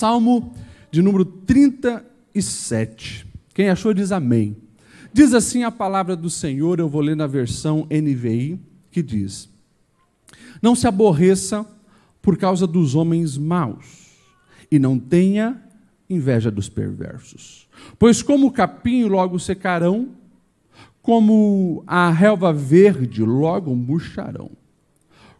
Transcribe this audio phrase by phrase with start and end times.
[0.00, 0.52] Salmo
[0.90, 3.26] de número 37.
[3.52, 4.56] Quem achou diz amém.
[5.12, 8.58] Diz assim a palavra do Senhor, eu vou ler na versão NVI,
[8.90, 9.50] que diz:
[10.62, 11.66] Não se aborreça
[12.22, 14.16] por causa dos homens maus,
[14.70, 15.62] e não tenha
[16.08, 17.68] inveja dos perversos.
[17.98, 20.12] Pois como o capim logo secarão,
[21.02, 24.50] como a relva verde logo murcharão.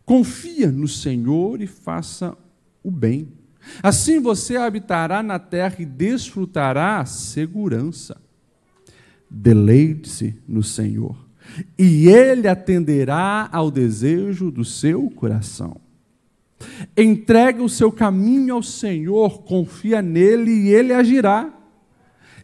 [0.05, 2.37] Confia no Senhor e faça
[2.85, 3.40] o bem.
[3.83, 8.21] Assim você habitará na terra e desfrutará segurança.
[9.31, 11.17] Deleite-se no Senhor,
[11.79, 15.77] e Ele atenderá ao desejo do seu coração.
[16.97, 21.53] Entrega o seu caminho ao Senhor, confia nele e Ele agirá.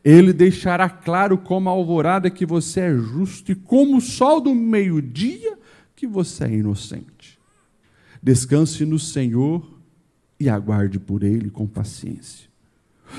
[0.04, 4.54] Ele deixará claro como a alvorada que você é justo e como o sol do
[4.54, 5.58] meio-dia
[5.96, 7.36] que você é inocente.
[8.22, 9.75] Descanse no Senhor
[10.38, 12.48] e aguarde por Ele com paciência.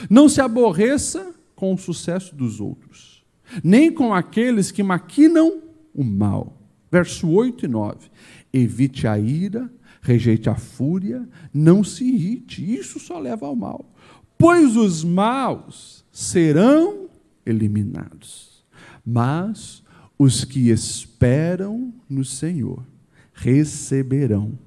[0.09, 3.25] Não se aborreça com o sucesso dos outros,
[3.63, 5.61] nem com aqueles que maquinam
[5.93, 6.61] o mal.
[6.91, 8.09] Verso 8 e 9.
[8.53, 9.69] Evite a ira,
[10.01, 13.93] rejeite a fúria, não se irrite, isso só leva ao mal.
[14.37, 17.09] Pois os maus serão
[17.45, 18.63] eliminados.
[19.05, 19.83] Mas
[20.19, 22.83] os que esperam no Senhor
[23.33, 24.57] receberão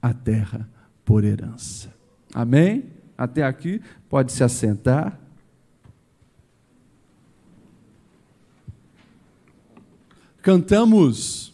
[0.00, 0.68] a terra
[1.10, 1.92] por herança.
[2.32, 2.84] Amém?
[3.18, 5.18] Até aqui, pode se assentar.
[10.40, 11.52] Cantamos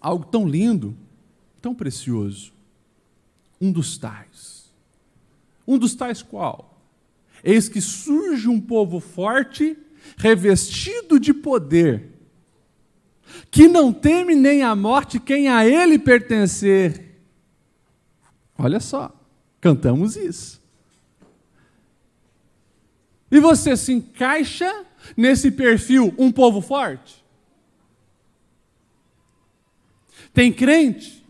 [0.00, 0.96] algo tão lindo,
[1.60, 2.52] tão precioso.
[3.60, 4.72] Um dos tais.
[5.66, 6.80] Um dos tais qual?
[7.42, 9.76] Eis que surge um povo forte,
[10.16, 12.08] revestido de poder,
[13.50, 17.13] que não teme nem a morte quem a ele pertencer.
[18.56, 19.12] Olha só,
[19.60, 20.62] cantamos isso.
[23.30, 27.24] E você se encaixa nesse perfil um povo forte?
[30.32, 31.24] Tem crente?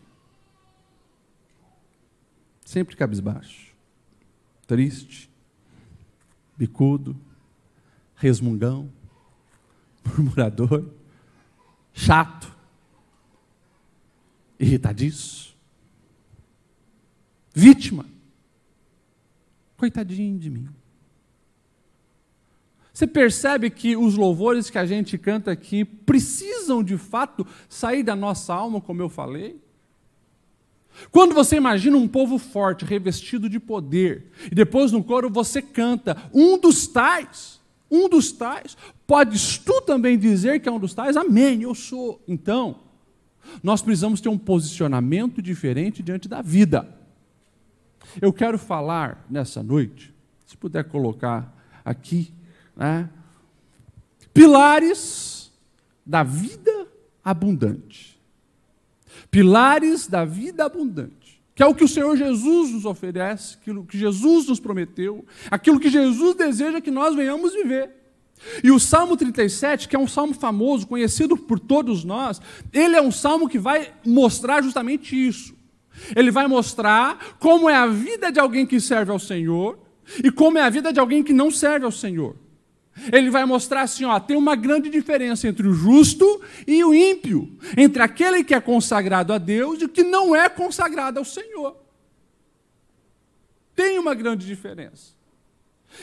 [2.64, 3.72] Sempre cabisbaixo,
[4.66, 5.30] triste,
[6.56, 7.16] bicudo,
[8.16, 8.90] resmungão,
[10.04, 10.90] murmurador,
[11.92, 12.52] chato,
[14.58, 15.53] irritadiço,
[17.54, 18.04] vítima.
[19.76, 20.68] Coitadinho de mim.
[22.92, 28.14] Você percebe que os louvores que a gente canta aqui precisam de fato sair da
[28.14, 29.60] nossa alma, como eu falei?
[31.10, 36.16] Quando você imagina um povo forte, revestido de poder, e depois no coro você canta,
[36.32, 37.60] um dos tais,
[37.90, 38.76] um dos tais,
[39.08, 41.16] podes tu também dizer que é um dos tais?
[41.16, 42.22] Amém, eu sou.
[42.28, 42.76] Então,
[43.60, 47.03] nós precisamos ter um posicionamento diferente diante da vida.
[48.20, 50.14] Eu quero falar nessa noite,
[50.46, 51.52] se puder colocar
[51.84, 52.32] aqui,
[52.76, 53.08] né,
[54.32, 55.52] pilares
[56.04, 56.88] da vida
[57.24, 58.20] abundante.
[59.30, 63.98] Pilares da vida abundante, que é o que o Senhor Jesus nos oferece, aquilo que
[63.98, 67.90] Jesus nos prometeu, aquilo que Jesus deseja que nós venhamos viver.
[68.62, 72.40] E o Salmo 37, que é um salmo famoso, conhecido por todos nós,
[72.72, 75.54] ele é um salmo que vai mostrar justamente isso.
[76.14, 79.78] Ele vai mostrar como é a vida de alguém que serve ao Senhor
[80.22, 82.36] e como é a vida de alguém que não serve ao Senhor.
[83.12, 87.58] Ele vai mostrar assim: ó, tem uma grande diferença entre o justo e o ímpio,
[87.76, 91.76] entre aquele que é consagrado a Deus e o que não é consagrado ao Senhor.
[93.74, 95.14] Tem uma grande diferença.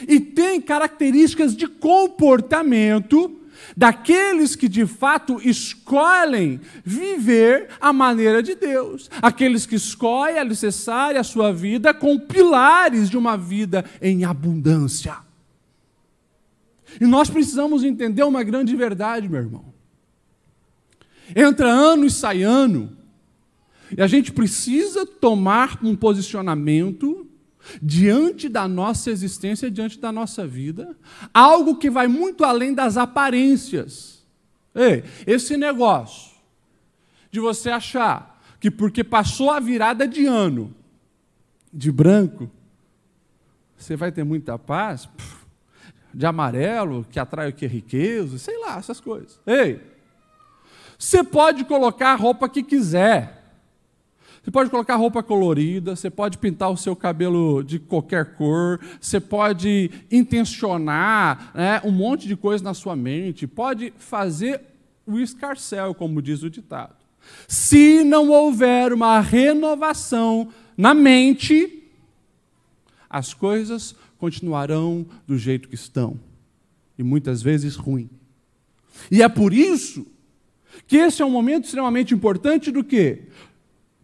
[0.08, 3.41] E tem características de comportamento
[3.76, 11.24] daqueles que de fato escolhem viver a maneira de Deus, aqueles que escolhem alicerçar a
[11.24, 15.18] sua vida com pilares de uma vida em abundância.
[17.00, 19.66] E nós precisamos entender uma grande verdade, meu irmão.
[21.36, 22.98] Entra ano e sai ano,
[23.96, 27.28] e a gente precisa tomar um posicionamento
[27.82, 30.96] diante da nossa existência, diante da nossa vida,
[31.34, 34.26] algo que vai muito além das aparências.
[34.74, 36.32] Ei, esse negócio
[37.30, 40.74] de você achar que porque passou a virada de ano
[41.74, 42.50] de branco,
[43.78, 45.08] você vai ter muita paz,
[46.14, 47.66] de amarelo, que atrai o que?
[47.66, 49.40] Riqueza, sei lá, essas coisas.
[49.46, 49.82] Ei,
[50.98, 53.41] você pode colocar a roupa que quiser.
[54.44, 59.20] Você pode colocar roupa colorida, você pode pintar o seu cabelo de qualquer cor, você
[59.20, 64.62] pode intencionar né, um monte de coisa na sua mente, pode fazer
[65.06, 66.96] o escarcel, como diz o ditado.
[67.48, 71.84] Se não houver uma renovação na mente,
[73.08, 76.20] as coisas continuarão do jeito que estão.
[76.98, 78.10] E muitas vezes ruim.
[79.12, 80.06] E é por isso
[80.88, 83.24] que esse é um momento extremamente importante do que?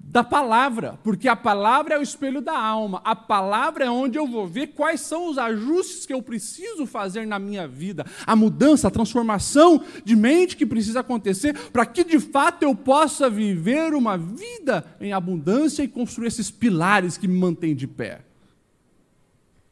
[0.10, 3.02] Da palavra, porque a palavra é o espelho da alma.
[3.04, 7.28] A palavra é onde eu vou ver quais são os ajustes que eu preciso fazer
[7.28, 12.22] na minha vida, a mudança, a transformação de mente que precisa acontecer para que de
[12.22, 17.76] fato eu possa viver uma vida em abundância e construir esses pilares que me mantêm
[17.76, 18.22] de pé.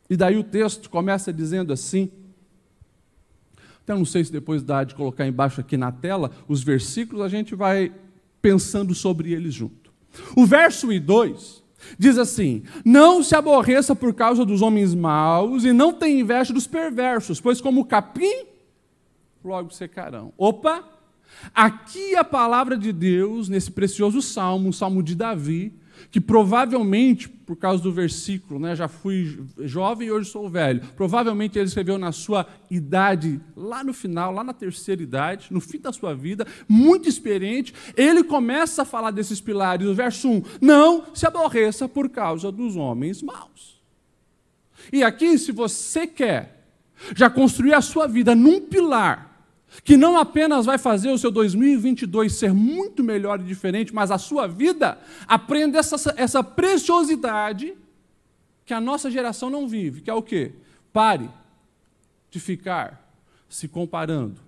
[0.09, 2.11] E daí o texto começa dizendo assim.
[3.81, 7.29] Até não sei se depois dá de colocar embaixo aqui na tela os versículos, a
[7.29, 7.93] gente vai
[8.41, 9.84] pensando sobre eles junto.
[10.35, 11.63] O verso 2
[11.97, 16.67] diz assim: Não se aborreça por causa dos homens maus e não tenha inveja dos
[16.67, 18.45] perversos, pois como o capim,
[19.43, 20.33] logo secarão.
[20.37, 20.83] Opa!
[21.53, 25.73] Aqui a palavra de Deus, nesse precioso salmo, o salmo de Davi,
[26.11, 31.57] que provavelmente, por causa do versículo, né, já fui jovem e hoje sou velho, provavelmente
[31.57, 35.91] ele escreveu na sua idade, lá no final, lá na terceira idade, no fim da
[35.91, 41.25] sua vida, muito experiente, ele começa a falar desses pilares, o verso 1, não se
[41.25, 43.81] aborreça por causa dos homens maus.
[44.91, 46.67] E aqui, se você quer
[47.15, 49.34] já construir a sua vida num pilar,
[49.83, 54.17] que não apenas vai fazer o seu 2022 ser muito melhor e diferente, mas a
[54.17, 54.97] sua vida
[55.27, 57.73] aprenda essa, essa preciosidade
[58.65, 60.53] que a nossa geração não vive, que é o quê?
[60.91, 61.29] Pare
[62.31, 63.05] de ficar
[63.47, 64.41] se comparando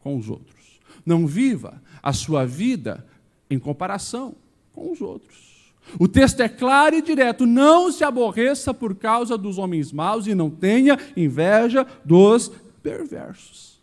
[0.00, 0.80] com os outros.
[1.04, 3.04] Não viva a sua vida
[3.50, 4.34] em comparação
[4.72, 5.72] com os outros.
[5.98, 10.34] O texto é claro e direto: não se aborreça por causa dos homens maus e
[10.34, 12.50] não tenha inveja dos
[12.82, 13.73] perversos.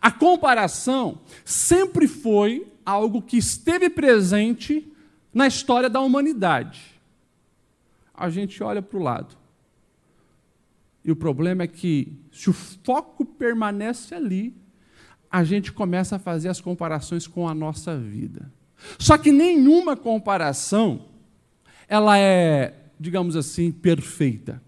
[0.00, 4.90] A comparação sempre foi algo que esteve presente
[5.32, 7.00] na história da humanidade.
[8.14, 9.36] A gente olha para o lado.
[11.04, 14.54] E o problema é que, se o foco permanece ali,
[15.30, 18.52] a gente começa a fazer as comparações com a nossa vida.
[18.98, 21.06] Só que nenhuma comparação
[21.88, 24.62] ela é, digamos assim, perfeita.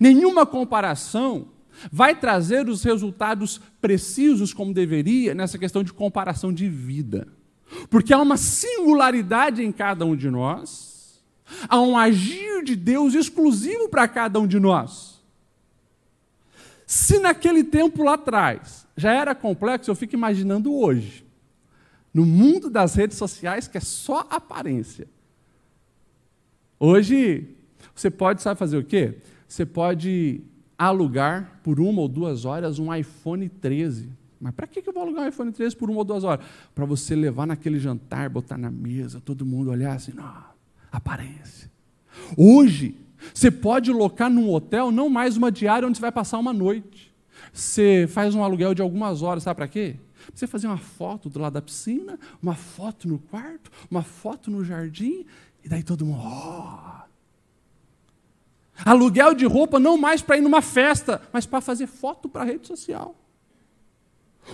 [0.00, 1.48] Nenhuma comparação
[1.90, 7.28] vai trazer os resultados precisos como deveria nessa questão de comparação de vida.
[7.90, 11.22] Porque há uma singularidade em cada um de nós,
[11.68, 15.22] há um agir de Deus exclusivo para cada um de nós.
[16.86, 21.24] Se naquele tempo lá atrás já era complexo, eu fico imaginando hoje,
[22.12, 25.06] no mundo das redes sociais, que é só aparência.
[26.80, 27.56] Hoje,
[27.94, 29.18] você pode, sabe fazer o quê?
[29.46, 30.42] Você pode
[30.78, 34.08] alugar por uma ou duas horas um iPhone 13.
[34.40, 36.46] Mas para que eu vou alugar um iPhone 13 por uma ou duas horas?
[36.74, 40.44] Para você levar naquele jantar, botar na mesa, todo mundo olhar assim, não,
[40.92, 41.68] aparência.
[42.36, 42.94] Hoje,
[43.34, 47.12] você pode locar num hotel não mais uma diária onde você vai passar uma noite.
[47.52, 49.96] Você faz um aluguel de algumas horas, sabe para quê?
[50.32, 54.64] Você fazer uma foto do lado da piscina, uma foto no quarto, uma foto no
[54.64, 55.24] jardim,
[55.64, 57.07] e daí todo mundo, oh,
[58.84, 62.44] Aluguel de roupa não mais para ir numa festa, mas para fazer foto para a
[62.44, 63.14] rede social.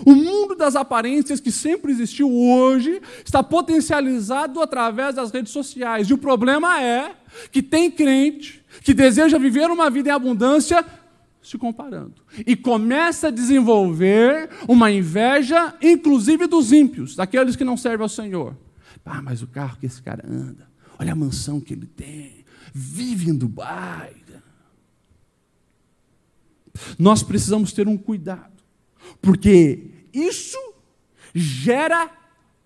[0.04, 6.08] O mundo das aparências que sempre existiu hoje está potencializado através das redes sociais.
[6.08, 7.14] E o problema é
[7.52, 10.84] que tem crente que deseja viver uma vida em abundância
[11.40, 12.14] se comparando.
[12.46, 18.56] E começa a desenvolver uma inveja, inclusive dos ímpios, daqueles que não servem ao Senhor.
[19.04, 20.66] Ah, mas o carro que esse cara anda,
[20.99, 22.43] olha a mansão que ele tem
[22.75, 24.12] vive em Dubai.
[26.99, 28.52] Nós precisamos ter um cuidado,
[29.23, 30.59] porque isso
[31.33, 32.11] gera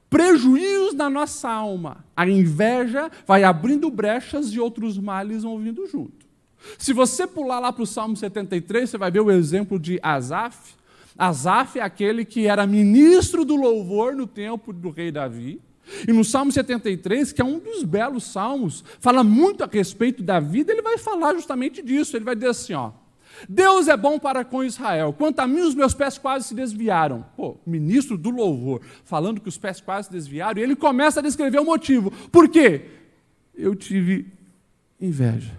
[0.08, 2.04] prejuízos na nossa alma.
[2.16, 6.26] A inveja vai abrindo brechas e outros males vão vindo junto.
[6.78, 10.74] Se você pular lá para o Salmo 73, você vai ver o exemplo de Asaf.
[11.16, 15.60] Asaf é aquele que era ministro do louvor no tempo do rei Davi.
[16.06, 20.38] E no Salmo 73, que é um dos belos salmos, fala muito a respeito da
[20.40, 22.16] vida, ele vai falar justamente disso.
[22.16, 22.92] Ele vai dizer assim: ó,
[23.48, 25.12] Deus é bom para com Israel.
[25.12, 27.24] Quanto a mim, os meus pés quase se desviaram.
[27.36, 31.22] Pô, ministro do louvor, falando que os pés quase se desviaram, e ele começa a
[31.22, 32.10] descrever o motivo.
[32.32, 32.86] Por quê?
[33.54, 34.26] Eu tive
[35.00, 35.58] inveja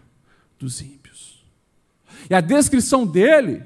[0.57, 1.43] dos ímpios.
[2.29, 3.63] E a descrição dele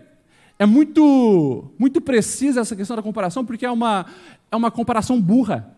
[0.60, 4.06] é muito, muito precisa, essa questão da comparação, porque é uma,
[4.52, 5.73] é uma comparação burra.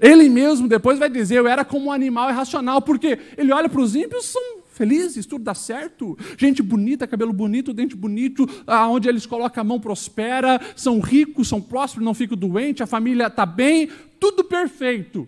[0.00, 3.80] Ele mesmo depois vai dizer: Eu era como um animal irracional, porque ele olha para
[3.80, 9.24] os ímpios, são felizes, tudo dá certo, gente bonita, cabelo bonito, dente bonito, aonde eles
[9.24, 13.88] colocam a mão prospera, são ricos, são prósperos, não ficam doentes, a família está bem,
[14.20, 15.26] tudo perfeito.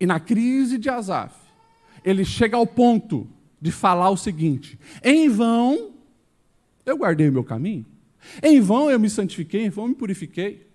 [0.00, 1.34] E na crise de Asaf,
[2.02, 3.28] ele chega ao ponto
[3.60, 5.92] de falar o seguinte: em vão
[6.86, 7.84] eu guardei o meu caminho,
[8.42, 10.73] em vão eu me santifiquei, em vão eu me purifiquei.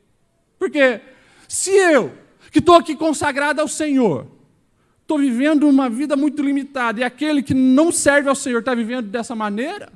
[0.60, 1.00] Porque
[1.48, 2.14] se eu,
[2.52, 4.28] que estou aqui consagrado ao Senhor,
[5.02, 9.08] estou vivendo uma vida muito limitada, e aquele que não serve ao Senhor está vivendo
[9.08, 9.92] dessa maneira,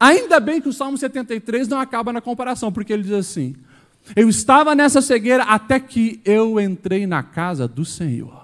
[0.00, 3.54] ainda bem que o Salmo 73 não acaba na comparação, porque ele diz assim:
[4.16, 8.42] Eu estava nessa cegueira até que eu entrei na casa do Senhor.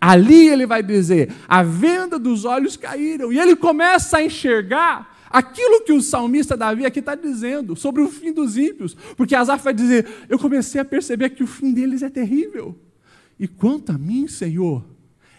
[0.00, 5.82] Ali ele vai dizer: a venda dos olhos caíram, e ele começa a enxergar aquilo
[5.82, 9.74] que o salmista Davi aqui está dizendo sobre o fim dos ímpios, porque Asaf vai
[9.74, 12.78] dizer: Eu comecei a perceber que o fim deles é terrível.
[13.38, 14.84] E quanto a mim, Senhor,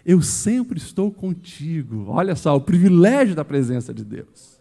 [0.06, 2.08] eu sempre estou contigo.
[2.10, 4.56] Olha só, o privilégio da presença de Deus.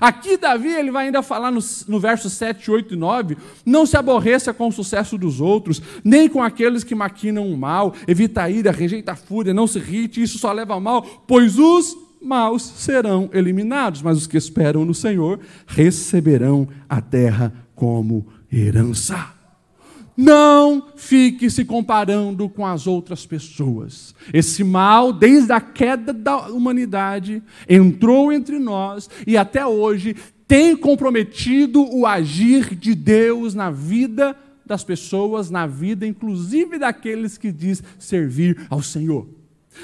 [0.00, 3.96] Aqui Davi ele vai ainda falar no, no verso 7, 8 e 9: não se
[3.96, 8.50] aborreça com o sucesso dos outros, nem com aqueles que maquinam o mal, evita a
[8.50, 12.62] ira, rejeita a fúria, não se irrite, isso só leva a mal, pois os maus
[12.62, 19.32] serão eliminados, mas os que esperam no Senhor receberão a terra como herança.
[20.16, 24.14] Não fique se comparando com as outras pessoas.
[24.32, 30.14] Esse mal, desde a queda da humanidade, entrou entre nós e até hoje
[30.46, 34.36] tem comprometido o agir de Deus na vida
[34.66, 39.41] das pessoas, na vida inclusive daqueles que diz servir ao Senhor.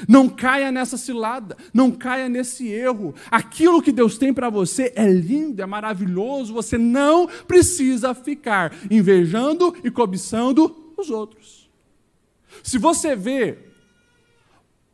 [0.08, 3.14] Não caia nessa cilada, não caia nesse erro.
[3.30, 9.74] Aquilo que Deus tem para você é lindo, é maravilhoso, você não precisa ficar invejando
[9.82, 11.70] e cobiçando os outros.
[12.62, 13.58] Se você vê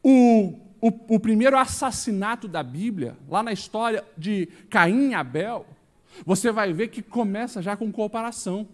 [0.03, 5.67] o, o, o primeiro assassinato da Bíblia, lá na história de Caim e Abel,
[6.25, 8.69] você vai ver que começa já com comparação.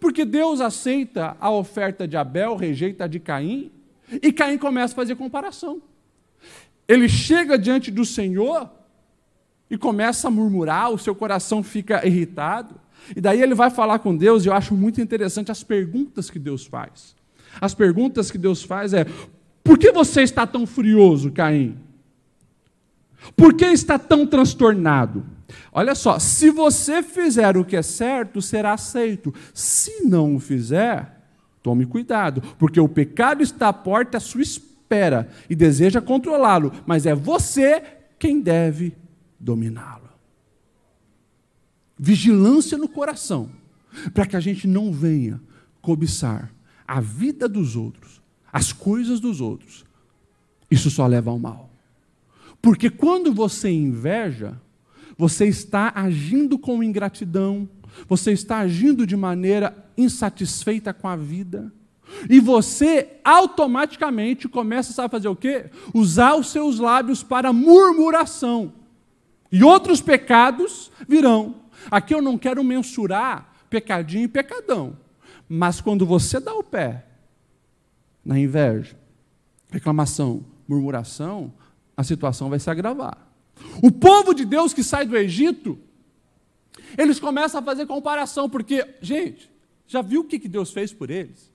[0.00, 3.70] Porque Deus aceita a oferta de Abel, rejeita a de Caim,
[4.10, 5.82] e Caim começa a fazer comparação.
[6.88, 8.70] Ele chega diante do Senhor
[9.70, 12.74] e começa a murmurar, o seu coração fica irritado.
[13.14, 16.38] E daí ele vai falar com Deus, e eu acho muito interessante as perguntas que
[16.38, 17.14] Deus faz.
[17.60, 19.06] As perguntas que Deus faz é:
[19.62, 21.76] por que você está tão furioso, Caim?
[23.36, 25.24] Por que está tão transtornado?
[25.72, 29.34] Olha só, se você fizer o que é certo, será aceito.
[29.54, 31.15] Se não o fizer,
[31.66, 37.06] Tome cuidado, porque o pecado está à porta à sua espera e deseja controlá-lo, mas
[37.06, 37.82] é você
[38.20, 38.96] quem deve
[39.36, 40.08] dominá-lo.
[41.98, 43.50] Vigilância no coração,
[44.14, 45.40] para que a gente não venha
[45.82, 46.54] cobiçar
[46.86, 49.84] a vida dos outros, as coisas dos outros.
[50.70, 51.68] Isso só leva ao mal.
[52.62, 54.56] Porque quando você inveja,
[55.18, 57.68] você está agindo com ingratidão,
[58.08, 61.72] você está agindo de maneira insatisfeita com a vida.
[62.30, 65.70] E você automaticamente começa a fazer o quê?
[65.92, 68.72] Usar os seus lábios para murmuração.
[69.50, 71.56] E outros pecados virão.
[71.90, 74.96] Aqui eu não quero mensurar pecadinho e pecadão.
[75.48, 77.06] Mas quando você dá o pé
[78.24, 78.96] na inveja,
[79.70, 81.52] reclamação, murmuração,
[81.96, 83.26] a situação vai se agravar.
[83.82, 85.78] O povo de Deus que sai do Egito
[86.96, 89.50] eles começam a fazer comparação, porque, gente,
[89.86, 91.52] já viu o que Deus fez por eles?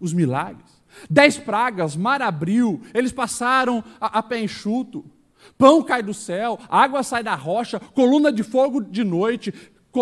[0.00, 0.82] Os milagres.
[1.10, 5.04] Dez pragas, mar abriu, eles passaram a, a pé enxuto,
[5.58, 9.52] pão cai do céu, água sai da rocha, coluna de fogo de noite,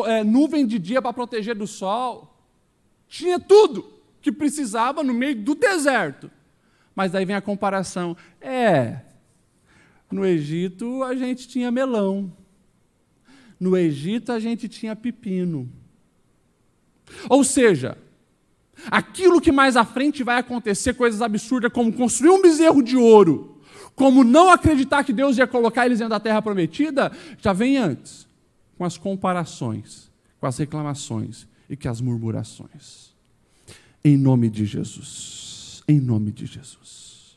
[0.06, 2.36] é, nuvem de dia para proteger do sol.
[3.08, 6.30] Tinha tudo que precisava no meio do deserto.
[6.94, 8.16] Mas daí vem a comparação.
[8.40, 9.00] É,
[10.10, 12.32] no Egito a gente tinha melão.
[13.62, 15.70] No Egito a gente tinha pepino.
[17.28, 17.96] Ou seja,
[18.90, 23.60] aquilo que mais à frente vai acontecer, coisas absurdas como construir um bezerro de ouro,
[23.94, 28.26] como não acreditar que Deus ia colocar eles dentro da terra prometida, já vem antes,
[28.76, 33.14] com as comparações, com as reclamações e com as murmurações.
[34.04, 35.84] Em nome de Jesus.
[35.86, 37.36] Em nome de Jesus.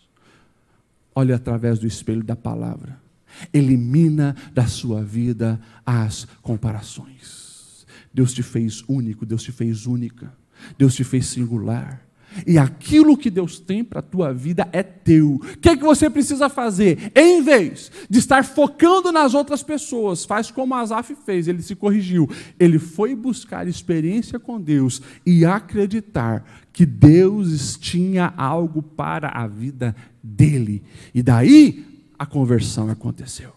[1.13, 3.04] Olhe através do espelho da palavra.
[3.53, 7.85] Elimina da sua vida as comparações.
[8.13, 10.33] Deus te fez único, Deus te fez única,
[10.77, 12.05] Deus te fez singular.
[12.45, 15.35] E aquilo que Deus tem para a tua vida é teu.
[15.35, 17.11] O que, é que você precisa fazer?
[17.15, 22.29] Em vez de estar focando nas outras pessoas, faz como Asaf fez, ele se corrigiu.
[22.59, 29.95] Ele foi buscar experiência com Deus e acreditar que Deus tinha algo para a vida
[30.21, 30.83] dele.
[31.13, 33.53] E daí a conversão aconteceu.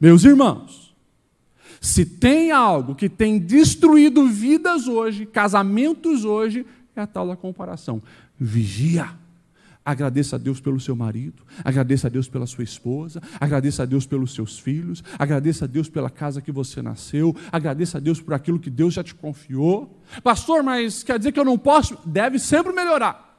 [0.00, 0.94] Meus irmãos,
[1.80, 8.02] se tem algo que tem destruído vidas hoje, casamentos hoje, é a tal da comparação.
[8.38, 9.18] Vigia.
[9.82, 14.06] Agradeça a Deus pelo seu marido, agradeça a Deus pela sua esposa, agradeça a Deus
[14.06, 18.34] pelos seus filhos, agradeça a Deus pela casa que você nasceu, agradeça a Deus por
[18.34, 19.98] aquilo que Deus já te confiou.
[20.22, 21.98] Pastor, mas quer dizer que eu não posso?
[22.04, 23.29] Deve sempre melhorar.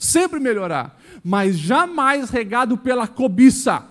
[0.00, 3.84] Sempre melhorar, mas jamais regado pela cobiça.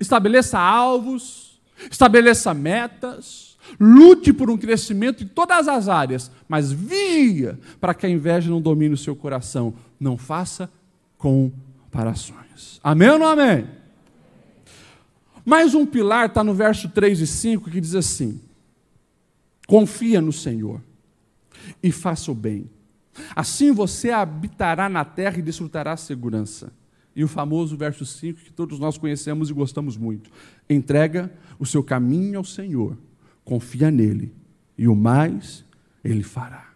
[0.00, 7.94] Estabeleça alvos, estabeleça metas, lute por um crescimento em todas as áreas, mas vigia para
[7.94, 10.68] que a inveja não domine o seu coração não faça
[11.16, 12.80] comparações.
[12.82, 13.64] Amém ou não amém?
[15.46, 18.40] Mais um pilar está no verso 3 e 5 que diz assim:
[19.68, 20.80] Confia no Senhor
[21.80, 22.68] e faça o bem.
[23.34, 26.72] Assim você habitará na terra e desfrutará a segurança.
[27.14, 30.30] E o famoso verso 5 que todos nós conhecemos e gostamos muito.
[30.68, 32.96] Entrega o seu caminho ao Senhor,
[33.44, 34.32] confia nele,
[34.76, 35.64] e o mais
[36.04, 36.68] ele fará.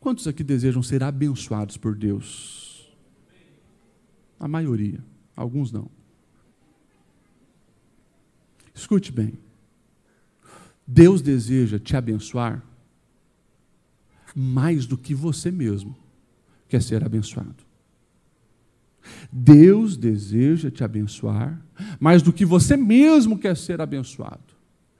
[0.00, 2.96] Quantos aqui desejam ser abençoados por Deus?
[4.40, 5.04] A maioria,
[5.36, 5.90] alguns não.
[8.74, 9.34] Escute bem.
[10.86, 12.62] Deus deseja te abençoar
[14.40, 15.96] mais do que você mesmo
[16.68, 17.66] quer ser abençoado.
[19.32, 21.60] Deus deseja te abençoar
[21.98, 24.54] mais do que você mesmo quer ser abençoado.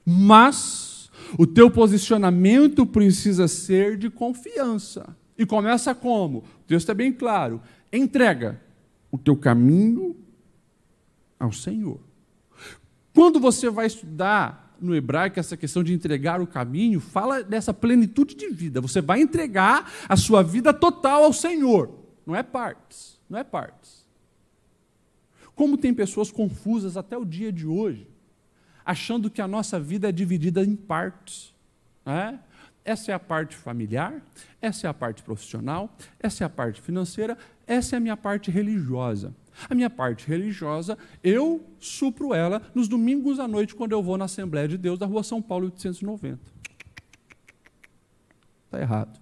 [0.04, 5.16] Mas o teu posicionamento precisa ser de confiança.
[5.36, 6.38] E começa como?
[6.38, 7.62] O texto é bem claro.
[7.92, 8.60] Entrega
[9.08, 10.16] o teu caminho
[11.38, 12.00] ao Senhor.
[13.14, 18.34] Quando você vai estudar no hebraico essa questão de entregar o caminho, fala dessa plenitude
[18.34, 18.80] de vida.
[18.80, 21.90] Você vai entregar a sua vida total ao Senhor.
[22.26, 24.06] Não é partes, não é partes.
[25.54, 28.08] Como tem pessoas confusas até o dia de hoje
[28.88, 31.52] achando que a nossa vida é dividida em partes.
[32.06, 32.40] Né?
[32.82, 34.14] Essa é a parte familiar,
[34.62, 38.50] essa é a parte profissional, essa é a parte financeira, essa é a minha parte
[38.50, 39.34] religiosa.
[39.68, 44.26] A minha parte religiosa, eu supro ela nos domingos à noite, quando eu vou na
[44.26, 46.38] Assembleia de Deus da Rua São Paulo 890.
[48.66, 49.18] Está errado.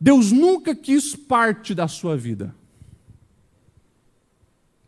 [0.00, 2.54] Deus nunca quis parte da sua vida.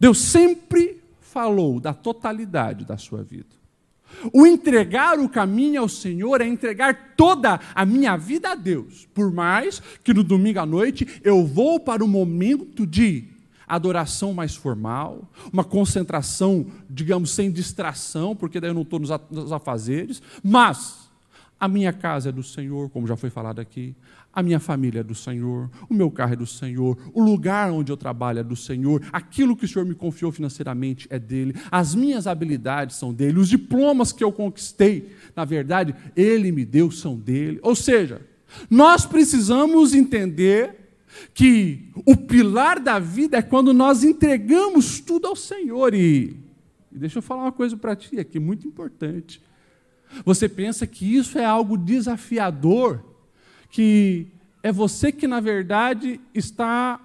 [0.00, 3.61] Deus sempre falou da totalidade da sua vida.
[4.32, 9.08] O entregar o caminho ao Senhor é entregar toda a minha vida a Deus.
[9.14, 13.24] Por mais que no domingo à noite eu vou para um momento de
[13.66, 20.20] adoração mais formal, uma concentração, digamos, sem distração, porque daí eu não estou nos afazeres,
[20.42, 21.10] mas
[21.62, 23.94] a minha casa é do Senhor, como já foi falado aqui.
[24.32, 27.92] A minha família é do Senhor, o meu carro é do Senhor, o lugar onde
[27.92, 31.94] eu trabalho é do Senhor, aquilo que o Senhor me confiou financeiramente é dele, as
[31.94, 37.16] minhas habilidades são dele, os diplomas que eu conquistei, na verdade, ele me deu são
[37.16, 37.60] dele.
[37.62, 38.22] Ou seja,
[38.68, 40.96] nós precisamos entender
[41.32, 45.94] que o pilar da vida é quando nós entregamos tudo ao Senhor.
[45.94, 46.36] E,
[46.90, 49.40] e deixa eu falar uma coisa para ti aqui, muito importante.
[50.24, 53.12] Você pensa que isso é algo desafiador?
[53.72, 54.26] que
[54.62, 57.00] é você que, na verdade, está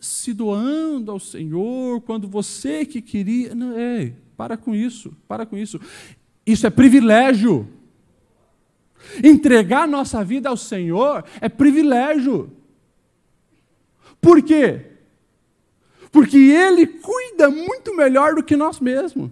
[0.00, 3.54] se doando ao Senhor, quando você que queria.
[3.54, 5.78] Não, é, para com isso, para com isso.
[6.44, 7.68] Isso é privilégio.
[9.22, 12.50] Entregar nossa vida ao Senhor é privilégio.
[14.20, 14.86] Por quê?
[16.10, 19.30] Porque Ele cuida muito melhor do que nós mesmos.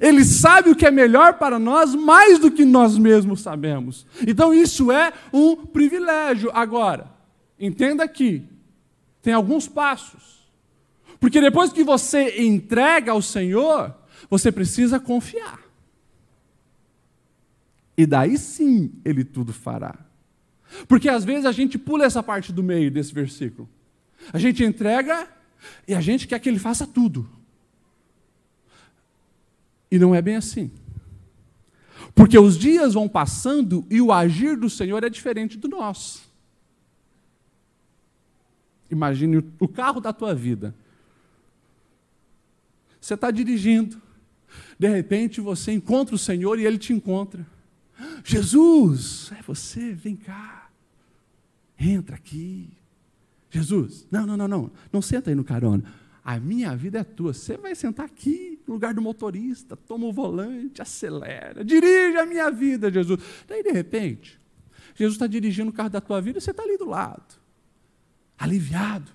[0.00, 4.06] Ele sabe o que é melhor para nós mais do que nós mesmos sabemos.
[4.26, 6.50] Então isso é um privilégio.
[6.52, 7.10] Agora,
[7.58, 8.44] entenda aqui,
[9.22, 10.44] tem alguns passos.
[11.20, 13.94] Porque depois que você entrega ao Senhor,
[14.28, 15.60] você precisa confiar.
[17.96, 19.94] E daí sim ele tudo fará.
[20.88, 23.68] Porque às vezes a gente pula essa parte do meio desse versículo.
[24.32, 25.28] A gente entrega
[25.86, 27.28] e a gente quer que ele faça tudo.
[29.94, 30.72] E não é bem assim.
[32.16, 36.28] Porque os dias vão passando e o agir do Senhor é diferente do nosso.
[38.90, 40.74] Imagine o carro da tua vida.
[43.00, 44.02] Você está dirigindo,
[44.76, 47.46] de repente você encontra o Senhor e ele te encontra.
[48.24, 50.70] Jesus, é você, vem cá,
[51.78, 52.68] entra aqui.
[53.48, 55.84] Jesus, não, não, não, não, não senta aí no carona.
[56.24, 57.34] A minha vida é tua.
[57.34, 62.50] Você vai sentar aqui no lugar do motorista, toma o volante, acelera, dirige a minha
[62.50, 63.20] vida, Jesus.
[63.46, 64.40] Daí, de repente,
[64.94, 67.34] Jesus está dirigindo o carro da tua vida e você está ali do lado,
[68.38, 69.12] aliviado.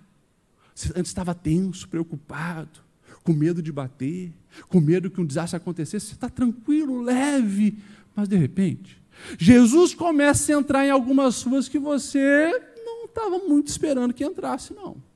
[0.75, 2.79] Você antes estava tenso, preocupado,
[3.23, 4.31] com medo de bater,
[4.67, 6.05] com medo que um desastre acontecesse.
[6.05, 7.79] Você está tranquilo, leve,
[8.15, 9.01] mas de repente,
[9.37, 12.51] Jesus começa a entrar em algumas ruas que você
[12.85, 15.08] não estava muito esperando que entrasse, não.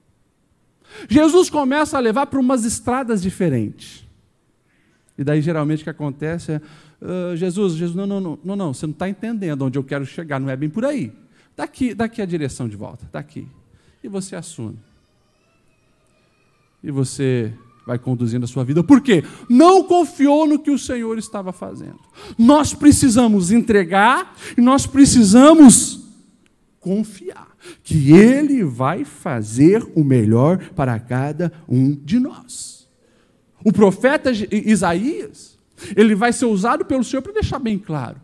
[1.09, 4.03] Jesus começa a levar para umas estradas diferentes.
[5.17, 6.61] E daí, geralmente, o que acontece é:
[7.01, 10.39] uh, Jesus, Jesus, não, não, não, não, você não está entendendo onde eu quero chegar,
[10.39, 11.11] não é bem por aí.
[11.55, 13.47] Daqui, daqui a direção de volta, daqui.
[14.03, 14.79] E você assume.
[16.83, 17.53] E você
[17.85, 18.83] vai conduzindo a sua vida.
[18.83, 19.23] Por quê?
[19.49, 21.99] Não confiou no que o Senhor estava fazendo.
[22.37, 26.02] Nós precisamos entregar e nós precisamos
[26.83, 32.87] confiar que Ele vai fazer o melhor para cada um de nós.
[33.63, 35.57] O profeta Isaías,
[35.95, 38.19] ele vai ser usado pelo Senhor para deixar bem claro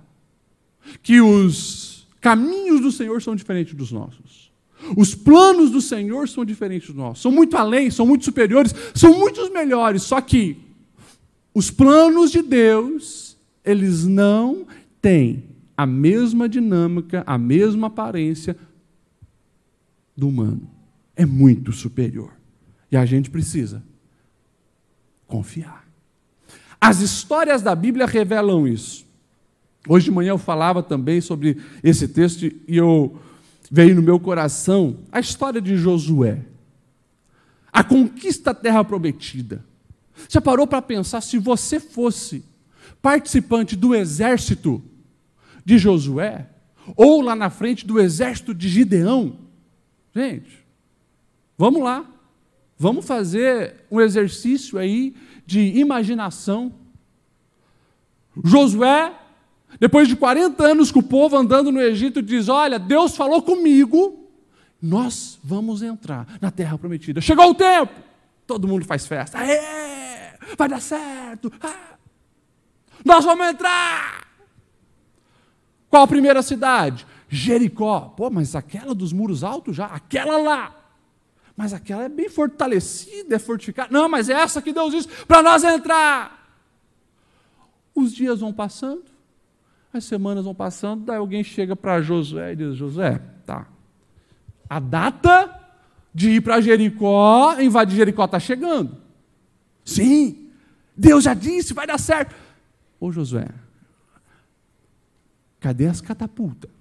[1.02, 4.52] que os caminhos do Senhor são diferentes dos nossos.
[4.98, 9.18] Os planos do Senhor são diferentes dos nossos, são muito além, são muito superiores, são
[9.18, 10.04] muitos melhores.
[10.04, 10.58] Só que
[11.54, 14.66] os planos de Deus, eles não
[15.02, 15.44] têm
[15.80, 18.54] a mesma dinâmica, a mesma aparência
[20.14, 20.70] do humano.
[21.16, 22.34] É muito superior.
[22.92, 23.82] E a gente precisa
[25.26, 25.88] confiar.
[26.82, 29.06] As histórias da Bíblia revelam isso.
[29.88, 33.18] Hoje de manhã eu falava também sobre esse texto e eu
[33.72, 36.42] veio no meu coração a história de Josué.
[37.72, 39.64] A conquista da terra prometida.
[40.28, 42.44] Você parou para pensar se você fosse
[43.02, 44.84] participante do exército
[45.70, 46.48] de Josué,
[46.96, 49.38] ou lá na frente do exército de Gideão?
[50.16, 50.66] Gente,
[51.56, 52.04] vamos lá.
[52.76, 56.74] Vamos fazer um exercício aí de imaginação.
[58.44, 59.14] Josué
[59.80, 64.28] depois de 40 anos com o povo andando no Egito, diz: Olha, Deus falou comigo,
[64.82, 67.22] nós vamos entrar na terra prometida.
[67.22, 67.94] Chegou o tempo,
[68.48, 69.38] todo mundo faz festa.
[69.38, 71.54] Aê, vai dar certo.
[71.62, 71.96] Ah,
[73.06, 74.29] nós vamos entrar.
[75.90, 77.06] Qual a primeira cidade?
[77.28, 78.14] Jericó.
[78.16, 80.76] Pô, mas aquela dos muros altos já, aquela lá.
[81.56, 83.90] Mas aquela é bem fortalecida, é fortificada.
[83.92, 86.40] Não, mas é essa que Deus disse para nós entrar.
[87.94, 89.04] Os dias vão passando.
[89.92, 93.68] As semanas vão passando, daí alguém chega para Josué e diz: Josué, tá.
[94.70, 95.60] A data
[96.14, 98.98] de ir para Jericó, invadir Jericó está chegando.
[99.84, 100.50] Sim,
[100.96, 102.36] Deus já disse, vai dar certo.
[103.00, 103.48] Ô Josué,
[105.60, 106.72] cadê as catapultas?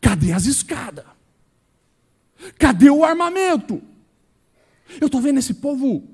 [0.00, 1.04] Cadê as escadas?
[2.58, 3.82] Cadê o armamento?
[5.00, 6.06] Eu estou vendo esse povo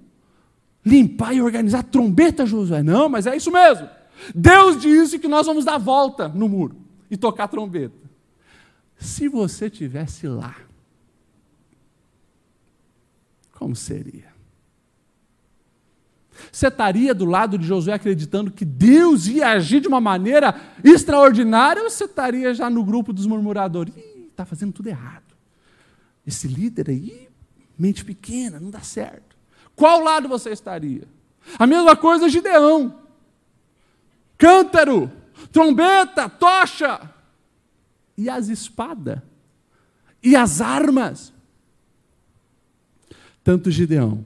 [0.85, 2.83] limpar e organizar trombeta, Josué.
[2.83, 3.88] Não, mas é isso mesmo.
[4.35, 6.77] Deus disse que nós vamos dar volta no muro
[7.11, 8.09] e tocar trombeta.
[8.97, 10.55] Se você tivesse lá,
[13.53, 14.30] como seria?
[16.50, 21.83] Você estaria do lado de Josué acreditando que Deus ia agir de uma maneira extraordinária
[21.83, 23.94] ou você estaria já no grupo dos murmuradores?
[24.29, 25.35] Está fazendo tudo errado.
[26.26, 27.29] Esse líder aí,
[27.79, 29.37] mente pequena, não dá certo.
[29.74, 31.03] Qual lado você estaria?
[31.59, 33.00] A mesma coisa Gideão
[34.40, 35.12] cântaro,
[35.53, 36.98] trombeta, tocha,
[38.16, 39.20] e as espadas,
[40.22, 41.31] e as armas.
[43.44, 44.24] Tanto Gideão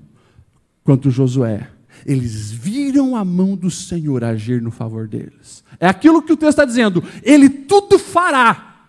[0.85, 1.69] quanto Josué,
[2.07, 5.65] eles viram a mão do Senhor agir no favor deles.
[5.81, 8.89] É aquilo que o texto está dizendo, ele tudo fará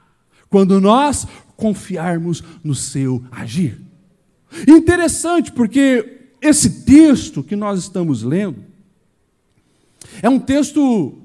[0.49, 3.81] quando nós confiarmos no seu agir.
[4.67, 8.63] Interessante, porque esse texto que nós estamos lendo,
[10.21, 11.17] é um texto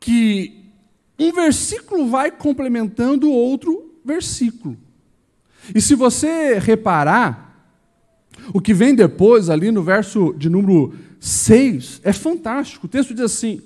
[0.00, 0.64] que
[1.18, 4.76] um versículo vai complementando outro versículo.
[5.74, 7.47] E se você reparar,
[8.52, 12.86] o que vem depois, ali no verso de número 6, é fantástico.
[12.86, 13.60] O texto diz assim: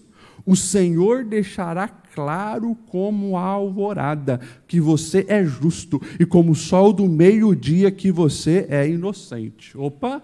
[0.44, 6.92] O Senhor deixará claro como a alvorada que você é justo, e como o sol
[6.92, 9.76] do meio-dia que você é inocente.
[9.76, 10.22] Opa!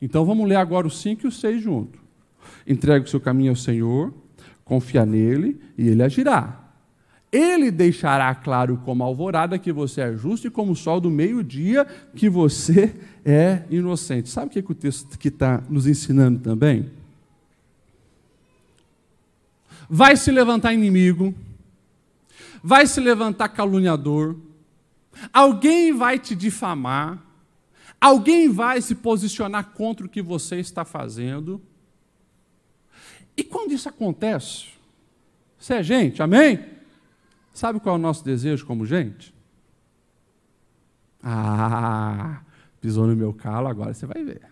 [0.00, 1.98] Então vamos ler agora o 5 e o 6 junto.
[2.66, 4.12] Entregue o seu caminho ao Senhor,
[4.64, 6.61] confia nele e ele agirá.
[7.32, 11.86] Ele deixará claro como alvorada que você é justo e como o sol do meio-dia
[12.14, 14.28] que você é inocente.
[14.28, 16.90] Sabe o que, é que o texto que está nos ensinando também?
[19.88, 21.34] Vai se levantar inimigo,
[22.62, 24.36] vai se levantar caluniador,
[25.32, 27.18] alguém vai te difamar,
[27.98, 31.62] alguém vai se posicionar contra o que você está fazendo.
[33.34, 34.66] E quando isso acontece,
[35.58, 36.81] você é gente, amém?
[37.52, 39.34] Sabe qual é o nosso desejo como gente?
[41.22, 42.40] Ah,
[42.80, 44.42] pisou no meu calo, agora você vai ver.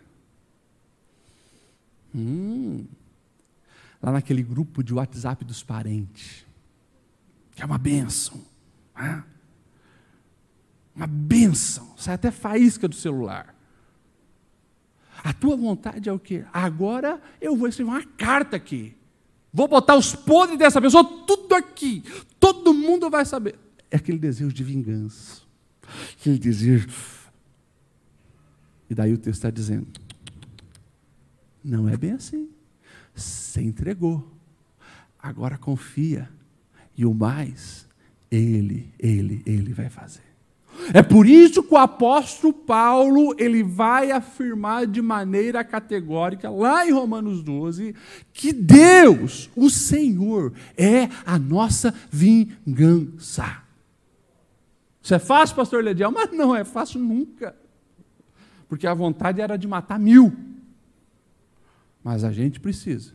[2.15, 2.87] Hum,
[4.03, 6.45] lá naquele grupo de WhatsApp dos parentes,
[7.53, 8.41] que é uma benção.
[8.95, 9.25] Né?
[10.95, 11.95] Uma benção.
[11.97, 13.55] Sai até faísca do celular.
[15.23, 16.45] A tua vontade é o quê?
[16.53, 18.97] Agora eu vou escrever uma carta aqui.
[19.53, 22.05] Vou botar os podres dessa pessoa tudo aqui.
[22.39, 23.59] Todo mundo vai saber.
[23.91, 25.43] É aquele desejo de vingança.
[26.13, 26.89] Aquele desejo.
[28.89, 29.89] E daí o texto está dizendo:
[31.63, 32.49] não é bem assim.
[33.15, 34.27] Você entregou.
[35.19, 36.31] Agora confia.
[36.97, 37.89] E o mais,
[38.31, 40.30] ele, ele, ele vai fazer.
[40.93, 46.93] É por isso que o apóstolo Paulo, ele vai afirmar de maneira categórica, lá em
[46.93, 47.95] Romanos 12,
[48.33, 53.63] que Deus, o Senhor, é a nossa vingança.
[55.03, 56.11] Isso é fácil, pastor Lediel?
[56.11, 57.55] Mas não é fácil nunca.
[58.69, 60.33] Porque a vontade era de matar mil.
[62.03, 63.13] Mas a gente precisa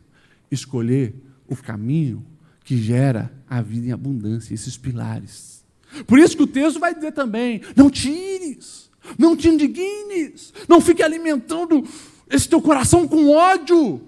[0.50, 1.14] escolher
[1.46, 2.24] o caminho
[2.64, 5.55] que gera a vida em abundância, esses pilares.
[6.06, 11.02] Por isso que o texto vai dizer também: não tires, não te indignes, não fique
[11.02, 11.84] alimentando
[12.28, 14.00] esse teu coração com ódio.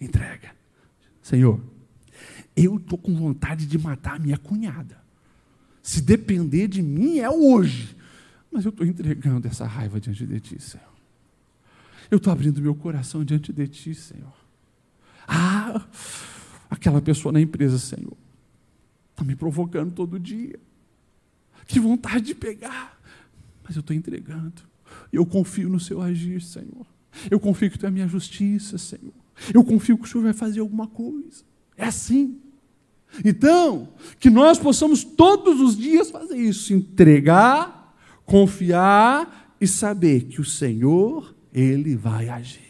[0.00, 0.52] Entrega.
[1.22, 1.60] Senhor,
[2.54, 5.02] eu estou com vontade de matar a minha cunhada.
[5.82, 7.96] Se depender de mim, é hoje.
[8.50, 10.94] Mas eu estou entregando essa raiva diante de ti, Senhor.
[12.10, 14.32] Eu estou abrindo meu coração diante de ti, Senhor.
[15.26, 15.84] Ah,
[16.70, 18.16] aquela pessoa na empresa, Senhor,
[19.14, 20.58] está me provocando todo dia.
[21.66, 23.00] Que vontade de pegar.
[23.62, 24.52] Mas eu estou entregando.
[25.12, 26.86] Eu confio no seu agir, Senhor.
[27.30, 29.14] Eu confio que tu é a minha justiça, Senhor.
[29.52, 31.44] Eu confio que o Senhor vai fazer alguma coisa.
[31.76, 32.38] É assim.
[33.24, 37.94] Então, que nós possamos todos os dias fazer isso, entregar,
[38.26, 42.60] confiar e saber que o Senhor ele vai agir.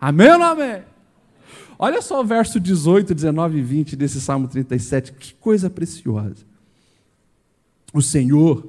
[0.00, 0.82] Amém ou não amém?
[1.78, 6.44] Olha só o verso 18, 19 e 20 desse Salmo 37, que coisa preciosa.
[7.92, 8.66] O Senhor,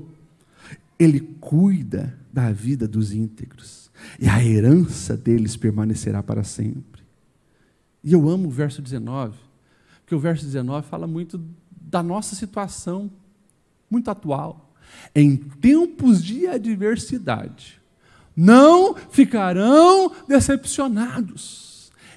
[1.00, 3.90] Ele cuida da vida dos íntegros,
[4.20, 7.04] e a herança deles permanecerá para sempre.
[8.04, 9.38] E eu amo o verso 19,
[10.02, 11.42] porque o verso 19 fala muito
[11.72, 13.10] da nossa situação,
[13.90, 14.74] muito atual.
[15.16, 17.82] Em tempos de adversidade,
[18.36, 21.75] não ficarão decepcionados.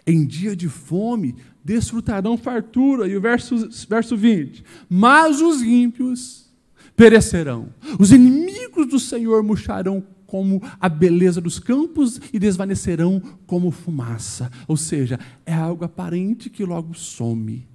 [0.09, 3.07] Em dia de fome, desfrutarão fartura.
[3.07, 6.51] E o verso, verso 20: Mas os ímpios
[6.97, 7.69] perecerão.
[8.01, 14.51] Os inimigos do Senhor murcharão como a beleza dos campos e desvanecerão como fumaça.
[14.67, 17.69] Ou seja, é algo aparente que logo some.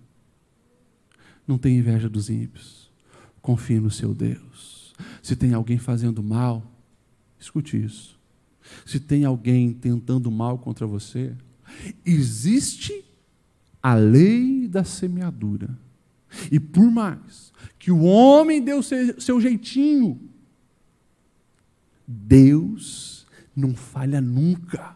[1.47, 2.91] Não tem inveja dos ímpios.
[3.43, 4.95] Confie no seu Deus.
[5.21, 6.63] Se tem alguém fazendo mal,
[7.39, 8.19] escute isso.
[8.87, 11.35] Se tem alguém tentando mal contra você,
[12.05, 13.03] existe
[13.81, 15.69] a lei da semeadura.
[16.51, 20.19] E por mais que o homem deu seu, jeitinho,
[22.07, 24.95] Deus não falha nunca.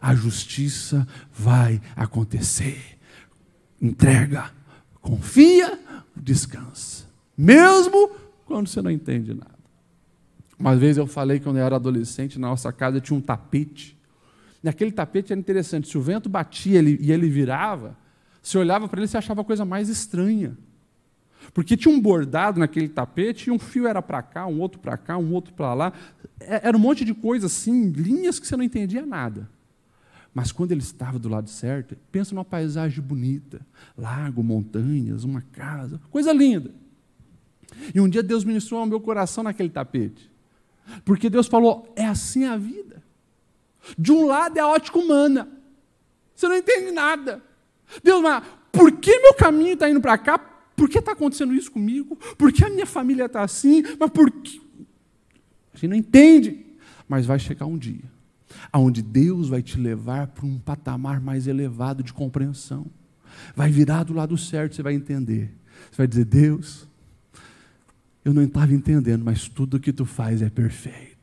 [0.00, 2.98] A justiça vai acontecer.
[3.80, 4.52] Entrega,
[5.00, 5.80] confia,
[6.14, 7.06] descansa.
[7.36, 8.10] Mesmo
[8.44, 9.56] quando você não entende nada.
[10.58, 13.95] Uma vez eu falei que quando eu era adolescente, na nossa casa tinha um tapete.
[14.66, 15.88] E aquele tapete era interessante.
[15.88, 17.96] Se o vento batia ele, e ele virava,
[18.42, 20.58] você olhava para ele e achava a coisa mais estranha.
[21.54, 24.96] Porque tinha um bordado naquele tapete e um fio era para cá, um outro para
[24.96, 25.92] cá, um outro para lá.
[26.40, 29.48] É, era um monte de coisa assim, linhas que você não entendia nada.
[30.34, 33.64] Mas quando ele estava do lado certo, pensa numa paisagem bonita,
[33.96, 36.74] lago, montanhas, uma casa, coisa linda.
[37.94, 40.28] E um dia Deus ministrou ao meu coração naquele tapete.
[41.04, 43.05] Porque Deus falou: é assim a vida.
[43.98, 45.48] De um lado é a ótica humana.
[46.34, 47.42] Você não entende nada.
[48.02, 50.38] Deus, mas por que meu caminho está indo para cá?
[50.38, 52.16] Por que está acontecendo isso comigo?
[52.36, 53.82] Por que a minha família está assim?
[53.98, 54.60] Mas por que?
[55.72, 56.66] A gente não entende.
[57.08, 58.16] Mas vai chegar um dia
[58.72, 62.86] onde Deus vai te levar para um patamar mais elevado de compreensão.
[63.54, 65.54] Vai virar do lado certo, você vai entender.
[65.90, 66.88] Você vai dizer: Deus,
[68.24, 71.15] eu não estava entendendo, mas tudo que tu faz é perfeito.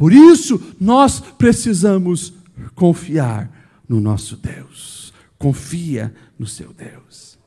[0.00, 2.32] Por isso, nós precisamos
[2.74, 3.50] confiar
[3.86, 5.12] no nosso Deus.
[5.38, 7.38] Confia no seu Deus.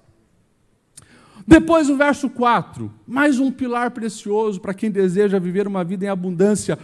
[1.47, 6.09] Depois, o verso 4, mais um pilar precioso para quem deseja viver uma vida em
[6.09, 6.77] abundância.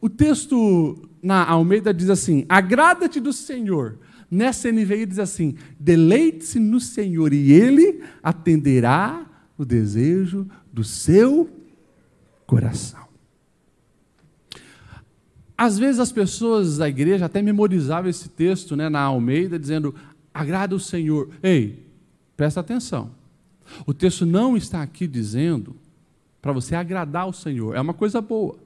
[0.00, 3.98] O texto na Almeida diz assim: Agrada-te do Senhor.
[4.30, 9.26] Nessa NVI diz assim: Deleite-se no Senhor e Ele atenderá
[9.58, 11.50] o desejo do seu
[12.46, 13.03] coração.
[15.56, 19.94] Às vezes as pessoas da igreja até memorizavam esse texto né, na Almeida, dizendo:
[20.32, 21.30] agrada o Senhor.
[21.42, 21.86] Ei,
[22.36, 23.10] presta atenção.
[23.86, 25.76] O texto não está aqui dizendo
[26.42, 27.74] para você agradar o Senhor.
[27.74, 28.56] É uma coisa boa.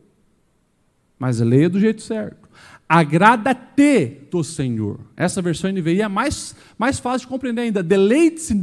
[1.18, 2.48] Mas leia do jeito certo.
[2.88, 4.98] Agrada-te do Senhor.
[5.16, 7.82] Essa versão NVI é mais, mais fácil de compreender ainda.
[7.82, 8.54] Deleite-se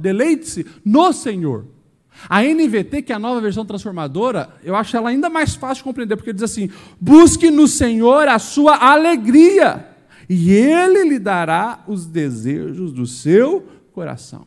[0.00, 1.66] deleite no Senhor.
[2.26, 5.84] A NVT, que é a nova versão transformadora, eu acho ela ainda mais fácil de
[5.84, 9.86] compreender, porque diz assim: busque no Senhor a sua alegria,
[10.28, 14.46] e Ele lhe dará os desejos do seu coração.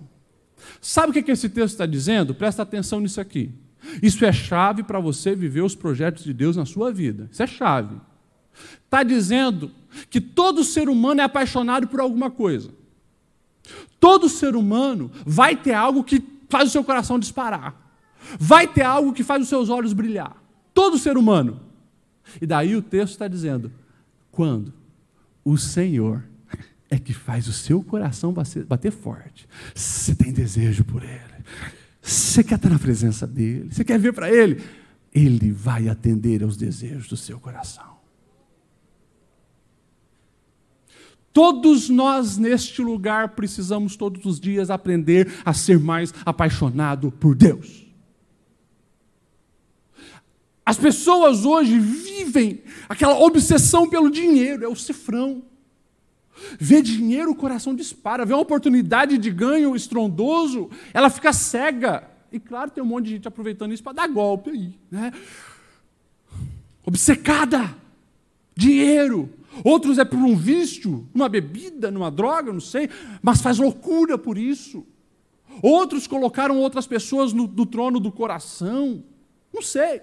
[0.81, 2.33] Sabe o que esse texto está dizendo?
[2.33, 3.51] Presta atenção nisso aqui.
[4.01, 7.29] Isso é chave para você viver os projetos de Deus na sua vida.
[7.31, 7.95] Isso é chave.
[8.85, 9.71] Está dizendo
[10.09, 12.69] que todo ser humano é apaixonado por alguma coisa.
[13.99, 16.19] Todo ser humano vai ter algo que
[16.51, 17.75] faz o seu coração disparar.
[18.39, 20.35] Vai ter algo que faz os seus olhos brilhar.
[20.73, 21.59] Todo ser humano.
[22.39, 23.71] E daí o texto está dizendo:
[24.29, 24.73] quando
[25.43, 26.23] o Senhor
[26.89, 28.33] é que faz o seu coração
[28.67, 31.43] bater forte, você tem desejo por Ele,
[32.01, 34.61] você quer estar na presença dEle, você quer ver para Ele,
[35.13, 37.90] Ele vai atender aos desejos do seu coração.
[41.33, 47.85] Todos nós neste lugar precisamos todos os dias aprender a ser mais apaixonado por Deus.
[50.65, 55.43] As pessoas hoje vivem aquela obsessão pelo dinheiro, é o cifrão.
[56.59, 58.25] Vê dinheiro, o coração dispara.
[58.25, 62.09] Vê uma oportunidade de ganho estrondoso, ela fica cega.
[62.31, 64.79] E claro, tem um monte de gente aproveitando isso para dar golpe aí.
[64.89, 65.11] Né?
[66.85, 67.75] Obcecada.
[68.55, 69.29] Dinheiro.
[69.63, 72.89] Outros é por um vício, uma bebida, numa droga, não sei,
[73.21, 74.85] mas faz loucura por isso.
[75.61, 79.03] Outros colocaram outras pessoas no, no trono do coração,
[79.53, 80.01] não sei.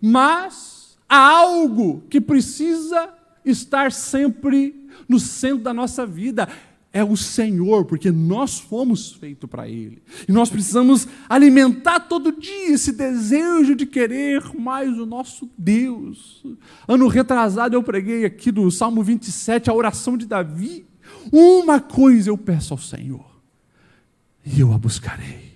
[0.00, 3.12] Mas há algo que precisa
[3.44, 6.48] estar sempre no centro da nossa vida
[6.92, 10.02] é o Senhor, porque nós fomos feitos para Ele.
[10.28, 16.44] E nós precisamos alimentar todo dia esse desejo de querer mais o nosso Deus.
[16.86, 20.84] Ano retrasado eu preguei aqui do Salmo 27, a oração de Davi.
[21.32, 23.24] Uma coisa eu peço ao Senhor,
[24.44, 25.52] e eu a buscarei.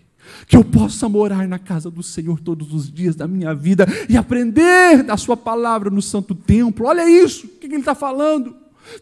[0.46, 4.16] Que eu possa morar na casa do Senhor todos os dias da minha vida e
[4.16, 6.86] aprender da Sua palavra no Santo Templo.
[6.86, 8.54] Olha isso, o que ele está falando?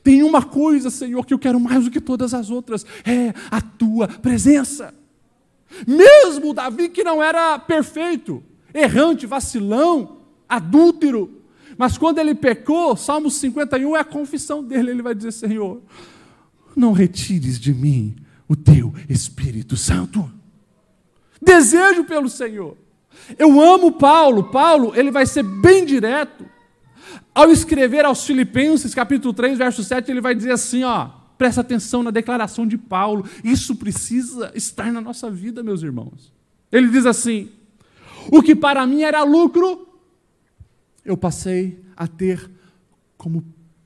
[0.03, 3.61] Tem uma coisa, Senhor, que eu quero mais do que todas as outras: é a
[3.61, 4.95] tua presença.
[5.87, 8.43] Mesmo Davi, que não era perfeito,
[8.73, 10.19] errante, vacilão,
[10.49, 11.43] adúltero,
[11.77, 15.83] mas quando ele pecou, Salmo 51 é a confissão dele, ele vai dizer: Senhor,
[16.77, 18.15] não retires de mim
[18.49, 20.31] o teu Espírito Santo.
[21.41, 22.77] Desejo pelo Senhor.
[23.39, 24.45] Eu amo Paulo.
[24.45, 26.45] Paulo, ele vai ser bem direto.
[27.35, 32.03] Ao escrever aos Filipenses, capítulo 3, verso 7, ele vai dizer assim, ó, presta atenção
[32.03, 33.25] na declaração de Paulo.
[33.43, 36.33] Isso precisa estar na nossa vida, meus irmãos.
[36.71, 37.49] Ele diz assim:
[38.31, 39.89] O que para mim era lucro,
[41.05, 42.51] eu passei a ter
[43.17, 43.45] como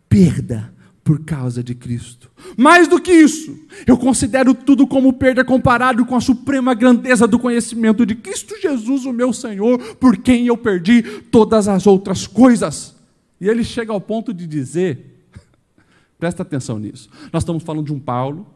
[0.08, 2.30] perda por causa de Cristo.
[2.54, 7.38] Mais do que isso, eu considero tudo como perda comparado com a suprema grandeza do
[7.38, 12.97] conhecimento de Cristo Jesus, o meu Senhor, por quem eu perdi todas as outras coisas
[13.40, 15.24] e ele chega ao ponto de dizer,
[16.18, 18.46] presta atenção nisso, nós estamos falando de um Paulo,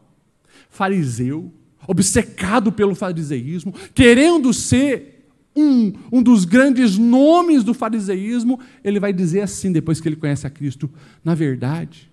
[0.69, 1.51] fariseu,
[1.87, 5.13] obcecado pelo fariseísmo, querendo ser
[5.55, 10.47] um, um dos grandes nomes do fariseísmo, ele vai dizer assim, depois que ele conhece
[10.47, 10.89] a Cristo:
[11.23, 12.09] na verdade,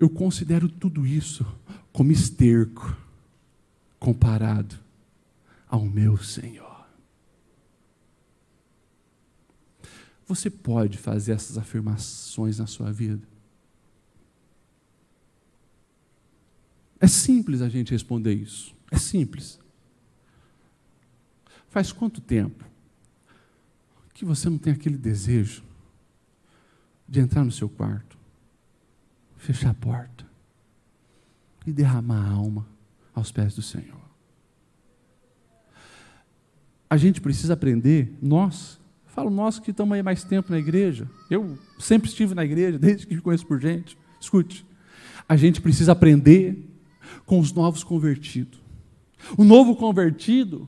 [0.00, 1.46] eu considero tudo isso
[1.92, 2.96] como esterco
[3.98, 4.74] comparado
[5.68, 6.71] ao meu Senhor.
[10.34, 13.28] Você pode fazer essas afirmações na sua vida?
[16.98, 18.74] É simples a gente responder isso.
[18.90, 19.60] É simples.
[21.68, 22.64] Faz quanto tempo
[24.14, 25.62] que você não tem aquele desejo
[27.06, 28.16] de entrar no seu quarto,
[29.36, 30.26] fechar a porta
[31.66, 32.66] e derramar a alma
[33.14, 34.00] aos pés do Senhor?
[36.88, 38.80] A gente precisa aprender, nós,
[39.12, 41.06] Falo nós que estamos aí mais tempo na igreja.
[41.30, 43.96] Eu sempre estive na igreja, desde que me conheço por gente.
[44.18, 44.64] Escute,
[45.28, 46.66] a gente precisa aprender
[47.26, 48.58] com os novos convertidos.
[49.36, 50.66] O novo convertido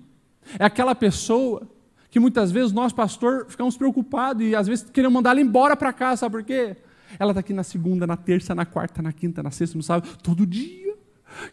[0.59, 1.67] é aquela pessoa
[2.11, 5.93] que muitas vezes nós, pastor, ficamos preocupados e às vezes queremos mandar ela embora para
[5.93, 6.77] casa, sabe por quê?
[7.19, 10.19] Ela está aqui na segunda, na terça, na quarta, na quinta, na sexta, no sábado,
[10.23, 10.95] todo dia.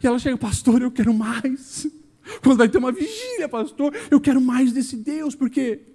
[0.02, 1.86] E ela chega, pastor, eu quero mais.
[2.44, 5.91] Quando vai ter uma vigília, pastor, eu quero mais desse Deus, porque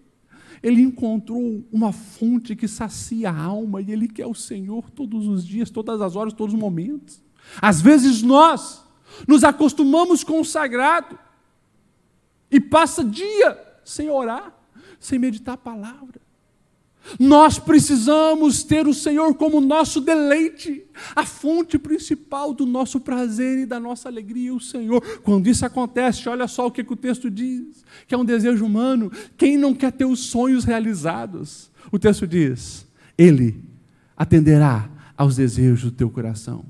[0.62, 5.46] ele encontrou uma fonte que sacia a alma e ele quer o Senhor todos os
[5.46, 7.22] dias, todas as horas, todos os momentos.
[7.62, 8.84] Às vezes nós
[9.28, 11.18] nos acostumamos com o sagrado
[12.52, 14.54] e passa dia sem orar,
[15.00, 16.27] sem meditar a palavra.
[17.20, 20.84] Nós precisamos ter o Senhor como nosso deleite,
[21.16, 25.02] a fonte principal do nosso prazer e da nossa alegria, o Senhor.
[25.24, 28.66] Quando isso acontece, olha só o que, que o texto diz, que é um desejo
[28.66, 29.12] humano.
[29.38, 31.72] Quem não quer ter os sonhos realizados?
[31.92, 32.86] O texto diz:
[33.18, 33.64] Ele
[34.16, 36.66] atenderá aos desejos do teu coração.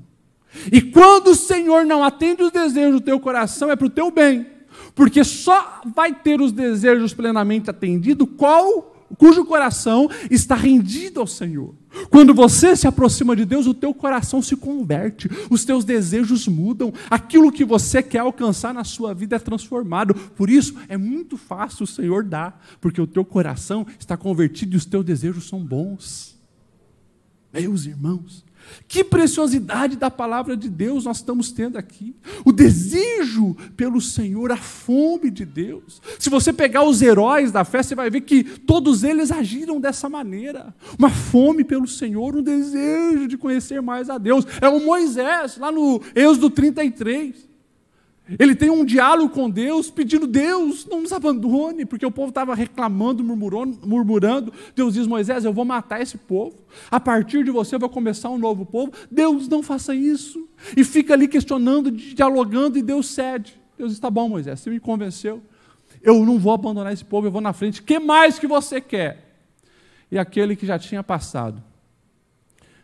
[0.72, 4.10] E quando o Senhor não atende os desejos do teu coração, é para o teu
[4.10, 4.46] bem,
[4.94, 11.74] porque só vai ter os desejos plenamente atendidos qual cujo coração está rendido ao Senhor.
[12.10, 16.92] Quando você se aproxima de Deus, o teu coração se converte, os teus desejos mudam,
[17.10, 20.14] aquilo que você quer alcançar na sua vida é transformado.
[20.14, 24.76] Por isso, é muito fácil o Senhor dar, porque o teu coração está convertido e
[24.76, 26.38] os teus desejos são bons.
[27.52, 28.44] Meus irmãos,
[28.86, 32.14] que preciosidade da palavra de Deus nós estamos tendo aqui.
[32.44, 36.00] O desejo pelo Senhor, a fome de Deus.
[36.18, 40.08] Se você pegar os heróis da fé, você vai ver que todos eles agiram dessa
[40.08, 40.74] maneira.
[40.98, 44.46] Uma fome pelo Senhor, um desejo de conhecer mais a Deus.
[44.60, 47.47] É o Moisés, lá no Êxodo 33.
[48.36, 52.54] Ele tem um diálogo com Deus, pedindo: Deus, não nos abandone, porque o povo estava
[52.54, 54.52] reclamando, murmurando.
[54.74, 56.56] Deus diz: Moisés, eu vou matar esse povo.
[56.90, 58.92] A partir de você eu vou começar um novo povo.
[59.10, 60.48] Deus, não faça isso.
[60.76, 63.58] E fica ali questionando, dialogando, e Deus cede.
[63.78, 65.40] Deus está bom, Moisés, você me convenceu.
[66.02, 67.82] Eu não vou abandonar esse povo, eu vou na frente.
[67.82, 69.24] Que mais que você quer?
[70.10, 71.62] E aquele que já tinha passado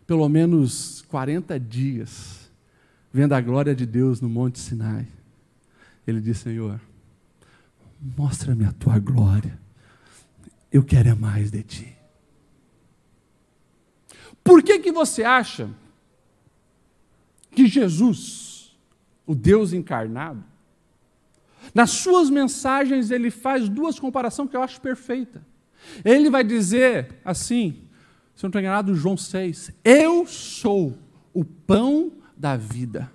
[0.07, 2.51] pelo menos 40 dias
[3.13, 5.07] vendo a glória de Deus no Monte Sinai
[6.07, 6.81] ele disse: Senhor,
[8.17, 9.59] mostra-me a tua glória.
[10.73, 11.97] Eu quero é mais de ti.
[14.43, 15.71] Por que, que você acha
[17.55, 18.77] que Jesus,
[19.25, 20.45] o Deus encarnado,
[21.73, 25.47] nas suas mensagens ele faz duas comparações que eu acho perfeita.
[26.05, 27.85] Ele vai dizer assim,
[28.35, 30.99] se eu não estou enganado, João 6, eu sou
[31.33, 33.11] o pão da vida.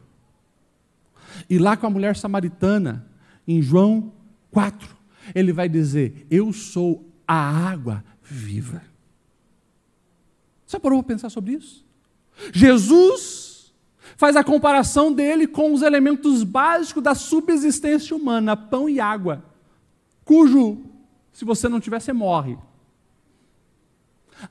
[1.50, 3.08] E lá com a mulher samaritana,
[3.48, 4.14] em João
[4.52, 4.96] 4,
[5.34, 8.82] ele vai dizer: Eu sou a água viva.
[10.66, 11.86] Você parou para pensar sobre isso?
[12.54, 13.74] Jesus
[14.16, 19.44] faz a comparação dele com os elementos básicos da subsistência humana, pão e água,
[20.24, 20.84] cujo,
[21.32, 22.58] se você não tiver, você morre.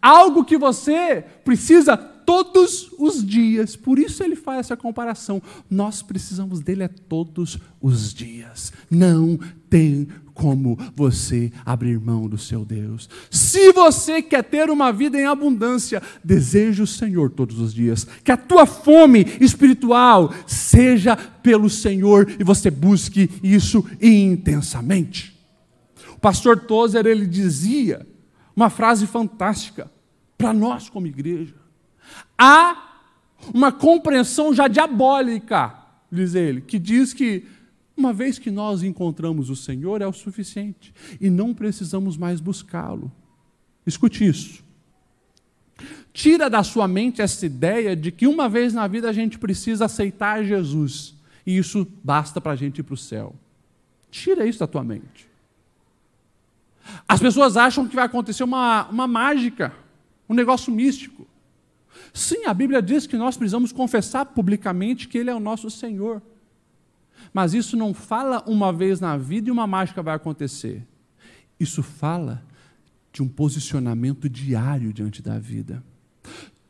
[0.02, 1.96] Algo que você precisa
[2.28, 3.74] todos os dias.
[3.74, 5.42] Por isso ele faz essa comparação.
[5.70, 8.70] Nós precisamos dele é todos os dias.
[8.90, 13.08] Não tem como você abrir mão do seu Deus.
[13.30, 18.06] Se você quer ter uma vida em abundância, deseje o Senhor todos os dias.
[18.22, 25.34] Que a tua fome espiritual seja pelo Senhor e você busque isso intensamente.
[26.14, 28.06] O pastor Tozer ele dizia
[28.54, 29.90] uma frase fantástica
[30.36, 31.57] para nós como igreja.
[32.38, 33.02] Há
[33.52, 35.74] uma compreensão já diabólica,
[36.10, 37.44] diz ele, que diz que
[37.96, 43.10] uma vez que nós encontramos o Senhor é o suficiente e não precisamos mais buscá-lo.
[43.84, 44.62] Escute isso.
[46.12, 49.84] Tira da sua mente essa ideia de que uma vez na vida a gente precisa
[49.84, 51.14] aceitar Jesus
[51.46, 53.34] e isso basta para a gente ir para o céu.
[54.10, 55.28] Tira isso da tua mente.
[57.06, 59.74] As pessoas acham que vai acontecer uma, uma mágica,
[60.28, 61.26] um negócio místico.
[62.12, 66.22] Sim, a Bíblia diz que nós precisamos confessar publicamente que Ele é o nosso Senhor.
[67.32, 70.86] Mas isso não fala uma vez na vida e uma mágica vai acontecer.
[71.58, 72.42] Isso fala
[73.12, 75.82] de um posicionamento diário diante da vida.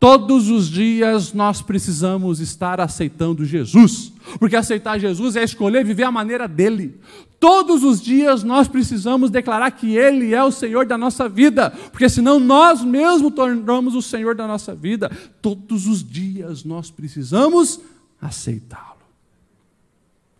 [0.00, 6.12] Todos os dias nós precisamos estar aceitando Jesus, porque aceitar Jesus é escolher viver a
[6.12, 7.00] maneira dele.
[7.40, 12.08] Todos os dias nós precisamos declarar que Ele é o Senhor da nossa vida, porque
[12.08, 15.10] senão nós mesmos tornamos o Senhor da nossa vida.
[15.40, 17.80] Todos os dias nós precisamos
[18.20, 18.98] aceitá-lo.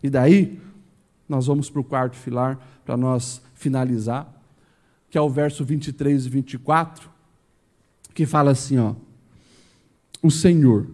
[0.03, 0.61] E daí,
[1.28, 4.26] nós vamos para o quarto filar, para nós finalizar,
[5.11, 7.09] que é o verso 23 e 24,
[8.14, 8.94] que fala assim: ó
[10.22, 10.86] o Senhor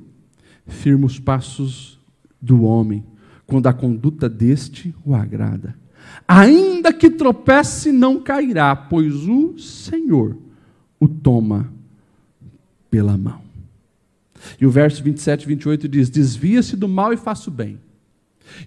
[0.66, 1.98] firma os passos
[2.40, 3.04] do homem,
[3.46, 5.74] quando a conduta deste o agrada.
[6.26, 10.36] Ainda que tropece, não cairá, pois o Senhor
[10.98, 11.72] o toma
[12.90, 13.42] pela mão.
[14.60, 17.78] E o verso 27 e 28 diz: Desvia-se do mal e faça o bem,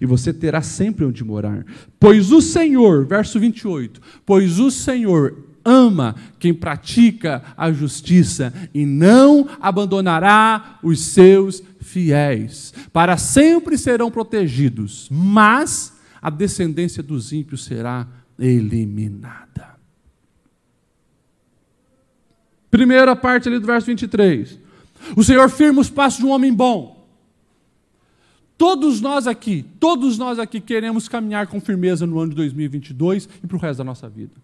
[0.00, 1.64] e você terá sempre onde morar.
[1.98, 9.48] Pois o Senhor, verso 28, pois o Senhor ama quem pratica a justiça e não
[9.60, 12.72] abandonará os seus fiéis.
[12.92, 18.06] Para sempre serão protegidos, mas a descendência dos ímpios será
[18.38, 19.76] eliminada.
[22.70, 24.58] Primeira parte ali do verso 23.
[25.16, 26.98] O Senhor firma os passos de um homem bom.
[28.56, 33.46] Todos nós aqui, todos nós aqui queremos caminhar com firmeza no ano de 2022 e
[33.46, 34.34] para o resto da nossa vida.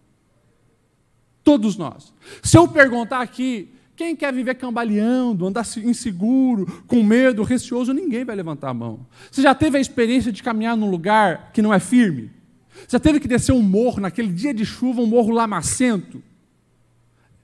[1.42, 2.14] Todos nós.
[2.42, 8.34] Se eu perguntar aqui, quem quer viver cambaleando, andar inseguro, com medo, receoso, ninguém vai
[8.34, 9.06] levantar a mão.
[9.30, 12.30] Você já teve a experiência de caminhar num lugar que não é firme?
[12.88, 16.22] Já teve que descer um morro naquele dia de chuva, um morro lamacento?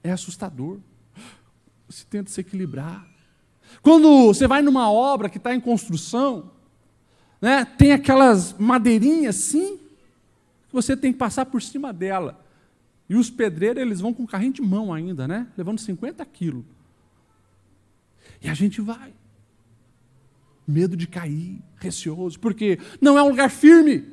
[0.03, 0.79] É assustador.
[1.87, 3.07] Você tenta se equilibrar.
[3.81, 6.51] Quando você vai numa obra que está em construção,
[7.41, 9.77] né, tem aquelas madeirinhas assim,
[10.67, 12.43] que você tem que passar por cima dela.
[13.11, 15.45] E os pedreiros, eles vão com carrinho de mão ainda, né?
[15.57, 16.63] Levando 50 quilos.
[18.41, 19.13] E a gente vai.
[20.65, 24.05] Medo de cair, receoso, porque não é um lugar firme,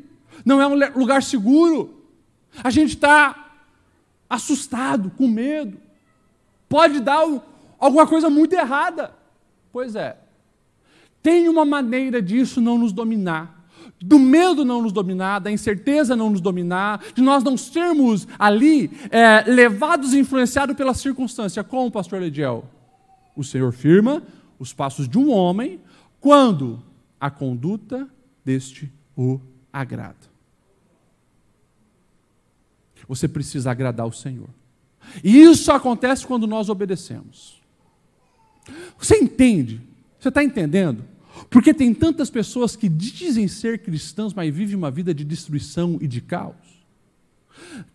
[0.45, 2.03] não é um lugar seguro.
[2.65, 3.53] A gente está
[4.29, 5.79] assustado, com medo.
[6.69, 7.23] Pode dar
[7.79, 9.15] alguma coisa muito errada.
[9.71, 10.19] Pois é,
[11.23, 13.58] tem uma maneira disso não nos dominar,
[14.01, 18.91] do medo não nos dominar, da incerteza não nos dominar, de nós não sermos ali
[19.11, 22.65] é, levados e influenciados pela circunstância, como o pastor Lediel.
[23.37, 24.23] O Senhor firma
[24.59, 25.81] os passos de um homem
[26.21, 26.83] quando
[27.21, 28.09] a conduta
[28.45, 29.41] deste o
[29.73, 30.17] agrada.
[33.09, 34.49] Você precisa agradar o Senhor.
[35.25, 37.59] E isso acontece quando nós obedecemos.
[38.99, 39.89] Você entende
[40.19, 41.05] você está entendendo?
[41.51, 46.07] Porque tem tantas pessoas que dizem ser cristãos, mas vivem uma vida de destruição e
[46.07, 46.57] de caos.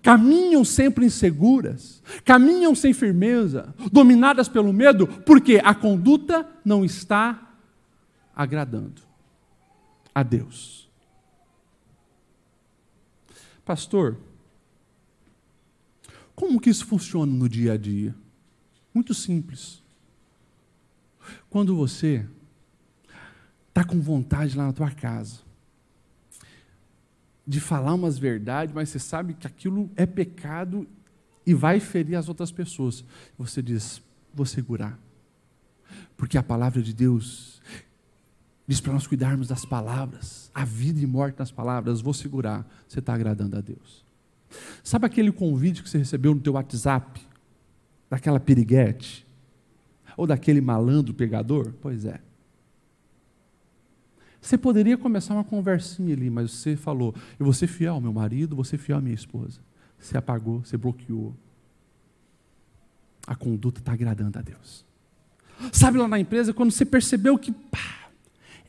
[0.01, 7.55] Caminham sempre inseguras, caminham sem firmeza, dominadas pelo medo, porque a conduta não está
[8.35, 9.01] agradando
[10.13, 10.89] a Deus.
[13.65, 14.17] Pastor,
[16.35, 18.13] como que isso funciona no dia a dia?
[18.93, 19.81] Muito simples.
[21.49, 22.25] Quando você
[23.73, 25.39] está com vontade lá na tua casa
[27.45, 30.87] de falar umas verdades, mas você sabe que aquilo é pecado
[31.45, 33.03] e vai ferir as outras pessoas,
[33.37, 34.01] você diz:
[34.33, 34.97] vou segurar.
[36.15, 37.61] Porque a palavra de Deus
[38.65, 42.65] diz para nós cuidarmos das palavras, a vida e morte nas palavras, vou segurar.
[42.87, 44.05] Você está agradando a Deus.
[44.81, 47.21] Sabe aquele convite que você recebeu no teu WhatsApp,
[48.09, 49.27] daquela piriguete?
[50.15, 51.73] Ou daquele malandro pegador?
[51.81, 52.21] Pois é.
[54.43, 58.11] Você poderia começar uma conversinha ali, mas você falou: eu vou ser fiel ao meu
[58.11, 59.61] marido, vou ser fiel à minha esposa.
[59.97, 61.33] Você apagou, você bloqueou.
[63.25, 64.85] A conduta está agradando a Deus.
[65.71, 68.09] Sabe lá na empresa, quando você percebeu que pá,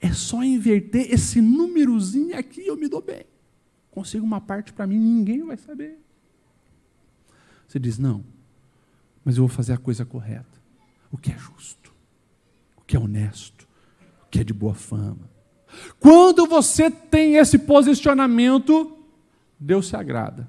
[0.01, 3.25] é só inverter esse númerozinho aqui, eu me dou bem.
[3.91, 5.99] Consigo uma parte para mim, ninguém vai saber.
[7.67, 8.25] Você diz: não,
[9.25, 10.63] mas eu vou fazer a coisa correta
[11.11, 11.93] o que é justo,
[12.77, 13.69] o que é honesto,
[14.23, 15.34] o que é de boa fama.
[15.99, 18.97] Quando você tem esse posicionamento,
[19.59, 20.49] Deus se agrada.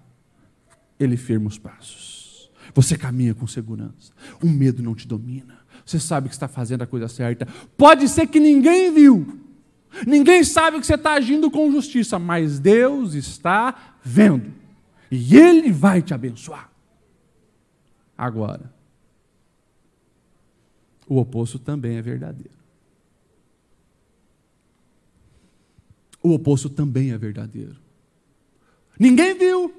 [1.00, 2.50] Ele firma os passos.
[2.74, 4.12] Você caminha com segurança.
[4.42, 5.60] O medo não te domina.
[5.86, 7.48] Você sabe que está fazendo a coisa certa.
[7.78, 9.40] Pode ser que ninguém viu.
[10.06, 14.52] Ninguém sabe que você está agindo com justiça, mas Deus está vendo.
[15.10, 16.70] E Ele vai te abençoar.
[18.18, 18.74] Agora,
[21.08, 22.65] o oposto também é verdadeiro.
[26.26, 27.76] O oposto também é verdadeiro.
[29.00, 29.72] Ninguém viu,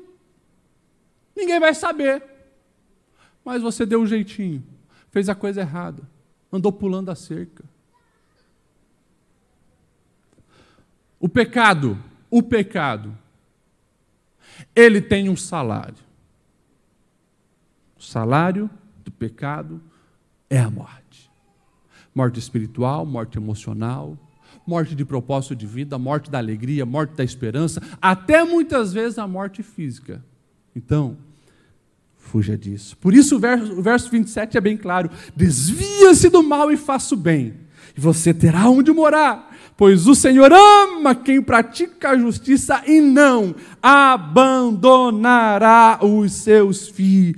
[1.34, 2.22] ninguém vai saber,
[3.44, 4.62] mas você deu um jeitinho,
[5.10, 6.08] fez a coisa errada,
[6.52, 7.64] andou pulando a cerca.
[11.18, 11.98] O pecado,
[12.30, 13.18] o pecado,
[14.72, 15.98] ele tem um salário.
[17.98, 18.70] O salário
[19.04, 19.82] do pecado
[20.48, 21.06] é a morte
[22.16, 24.16] morte espiritual, morte emocional,
[24.66, 29.26] morte de propósito de vida, morte da alegria, morte da esperança, até muitas vezes a
[29.26, 30.24] morte física.
[30.74, 31.16] Então,
[32.16, 32.96] fuja disso.
[32.96, 37.14] Por isso o verso, o verso 27 é bem claro: desvia-se do mal e faça
[37.14, 37.54] o bem,
[37.96, 43.54] e você terá onde morar, pois o Senhor ama quem pratica a justiça e não
[43.80, 44.80] abandonará
[46.02, 47.36] os seus fiéis.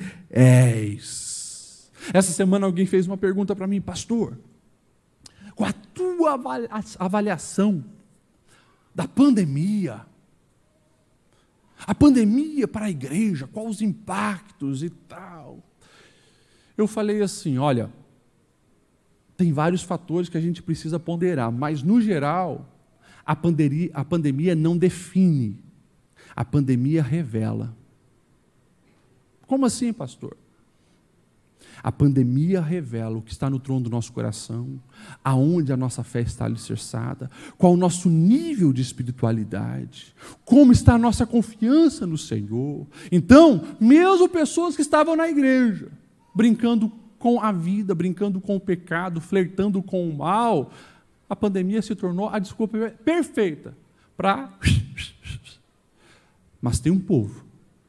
[2.12, 4.34] Essa semana alguém fez uma pergunta para mim, pastor
[5.58, 6.38] com a tua
[7.00, 7.84] avaliação
[8.94, 10.06] da pandemia,
[11.86, 15.62] A pandemia para a igreja, quais os impactos e tal.
[16.76, 17.92] Eu falei assim: olha,
[19.36, 22.68] tem vários fatores que a gente precisa ponderar, mas no geral,
[23.24, 25.62] a pandemia, a pandemia não define,
[26.34, 27.76] a pandemia revela.
[29.46, 30.36] Como assim, pastor?
[31.82, 34.80] A pandemia revela o que está no trono do nosso coração,
[35.22, 40.14] aonde a nossa fé está alicerçada, qual o nosso nível de espiritualidade,
[40.44, 42.86] como está a nossa confiança no Senhor.
[43.12, 45.88] Então, mesmo pessoas que estavam na igreja,
[46.34, 50.72] brincando com a vida, brincando com o pecado, flertando com o mal,
[51.28, 53.76] a pandemia se tornou a desculpa perfeita
[54.16, 54.52] para.
[56.60, 57.44] Mas tem um povo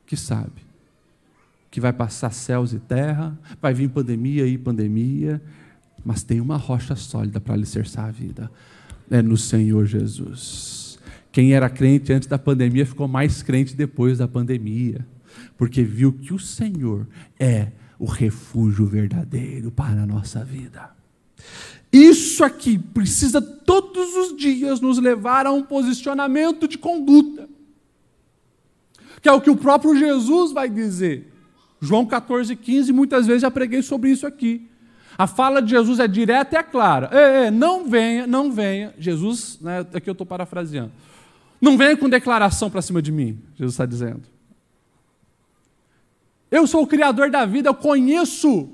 [0.06, 0.69] que sabe
[1.72, 5.42] que vai passar céus e terra, vai vir pandemia e pandemia,
[6.04, 8.52] mas tem uma rocha sólida para alicerçar a vida.
[9.10, 11.00] É no Senhor Jesus.
[11.32, 15.06] Quem era crente antes da pandemia ficou mais crente depois da pandemia,
[15.58, 17.08] porque viu que o Senhor
[17.40, 17.68] é
[18.00, 20.90] o refúgio verdadeiro para a nossa vida.
[21.92, 27.50] Isso aqui precisa todos os dias nos levar a um posicionamento de conduta,
[29.22, 31.30] que é o que o próprio Jesus vai dizer.
[31.82, 34.68] João 14, 15, muitas vezes já preguei sobre isso aqui.
[35.18, 37.10] A fala de Jesus é direta e é clara.
[37.12, 38.94] Ei, ei, não venha, não venha.
[38.98, 40.92] Jesus, né, aqui eu estou parafraseando.
[41.60, 44.22] Não venha com declaração para cima de mim, Jesus está dizendo.
[46.50, 48.70] Eu sou o Criador da vida, eu conheço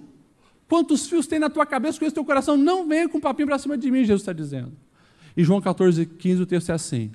[0.67, 2.55] quantos fios tem na tua cabeça, conheço teu coração.
[2.55, 4.71] Não venha com papinho para cima de mim, Jesus está dizendo.
[5.35, 7.11] E João 14, 15, o texto é assim: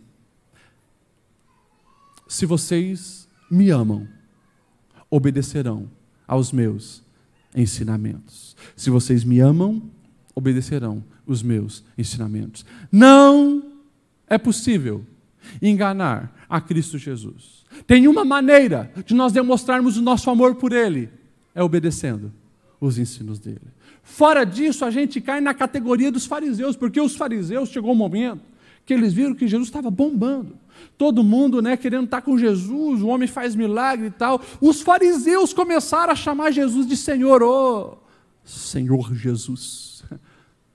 [2.28, 4.06] Se vocês me amam,
[5.10, 5.90] obedecerão
[6.26, 7.02] aos meus
[7.54, 8.56] ensinamentos.
[8.76, 9.82] Se vocês me amam,
[10.34, 12.64] obedecerão os meus ensinamentos.
[12.90, 13.62] Não
[14.28, 15.04] é possível
[15.60, 17.64] enganar a Cristo Jesus.
[17.86, 21.08] Tem uma maneira de nós demonstrarmos o nosso amor por Ele:
[21.54, 22.32] é obedecendo
[22.80, 23.60] os ensinos dele.
[24.02, 28.42] Fora disso, a gente cai na categoria dos fariseus, porque os fariseus chegou um momento
[28.84, 30.56] que eles viram que Jesus estava bombando.
[30.96, 34.40] Todo mundo, né, querendo estar com Jesus, o homem faz milagre e tal.
[34.60, 37.98] Os fariseus começaram a chamar Jesus de Senhor, oh,
[38.44, 40.02] Senhor Jesus.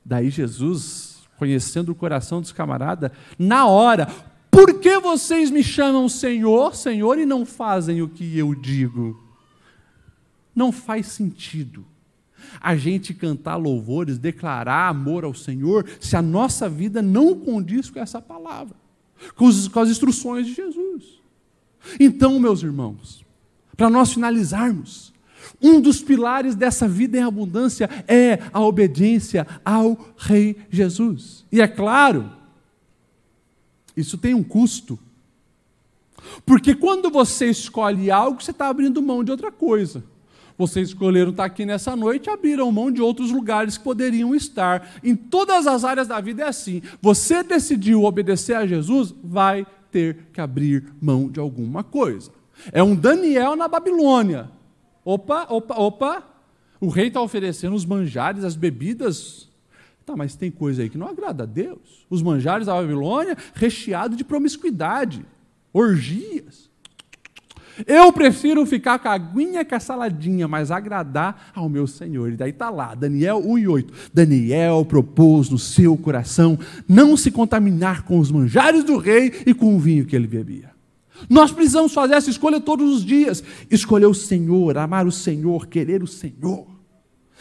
[0.03, 4.07] Daí Jesus, conhecendo o coração dos camaradas, na hora,
[4.51, 9.21] por que vocês me chamam Senhor, Senhor e não fazem o que eu digo?
[10.55, 11.85] Não faz sentido
[12.61, 17.99] a gente cantar louvores, declarar amor ao Senhor, se a nossa vida não condiz com
[17.99, 18.75] essa palavra,
[19.35, 21.03] com, os, com as instruções de Jesus.
[21.99, 23.23] Então, meus irmãos,
[23.75, 25.13] para nós finalizarmos,
[25.61, 31.45] um dos pilares dessa vida em abundância é a obediência ao Rei Jesus.
[31.51, 32.31] E é claro,
[33.95, 34.99] isso tem um custo.
[36.45, 40.03] Porque quando você escolhe algo, você está abrindo mão de outra coisa.
[40.57, 44.89] Vocês escolheram estar aqui nessa noite, abriram mão de outros lugares que poderiam estar.
[45.03, 46.81] Em todas as áreas da vida é assim.
[47.01, 52.31] Você decidiu obedecer a Jesus, vai ter que abrir mão de alguma coisa.
[52.71, 54.49] É um Daniel na Babilônia.
[55.03, 56.23] Opa, opa, opa.
[56.79, 59.49] O rei está oferecendo os manjares, as bebidas.
[60.05, 62.05] Tá, mas tem coisa aí que não agrada a Deus.
[62.09, 65.25] Os manjares da Babilônia recheados de promiscuidade,
[65.73, 66.69] orgias.
[67.85, 72.31] Eu prefiro ficar com a aguinha com a saladinha, mas agradar ao meu Senhor.
[72.31, 73.93] E daí está lá, Daniel 1 e 8.
[74.13, 76.57] Daniel propôs no seu coração
[76.87, 80.71] não se contaminar com os manjares do rei e com o vinho que ele bebia.
[81.29, 83.43] Nós precisamos fazer essa escolha todos os dias.
[83.71, 86.74] Escolher o Senhor, amar o Senhor, querer o Senhor.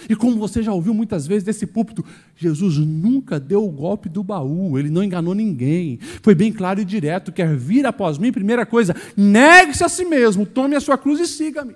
[0.09, 2.05] E como você já ouviu muitas vezes desse púlpito,
[2.37, 5.99] Jesus nunca deu o golpe do baú, ele não enganou ninguém.
[6.23, 10.45] Foi bem claro e direto: quer vir após mim, primeira coisa, negue-se a si mesmo,
[10.45, 11.75] tome a sua cruz e siga-me.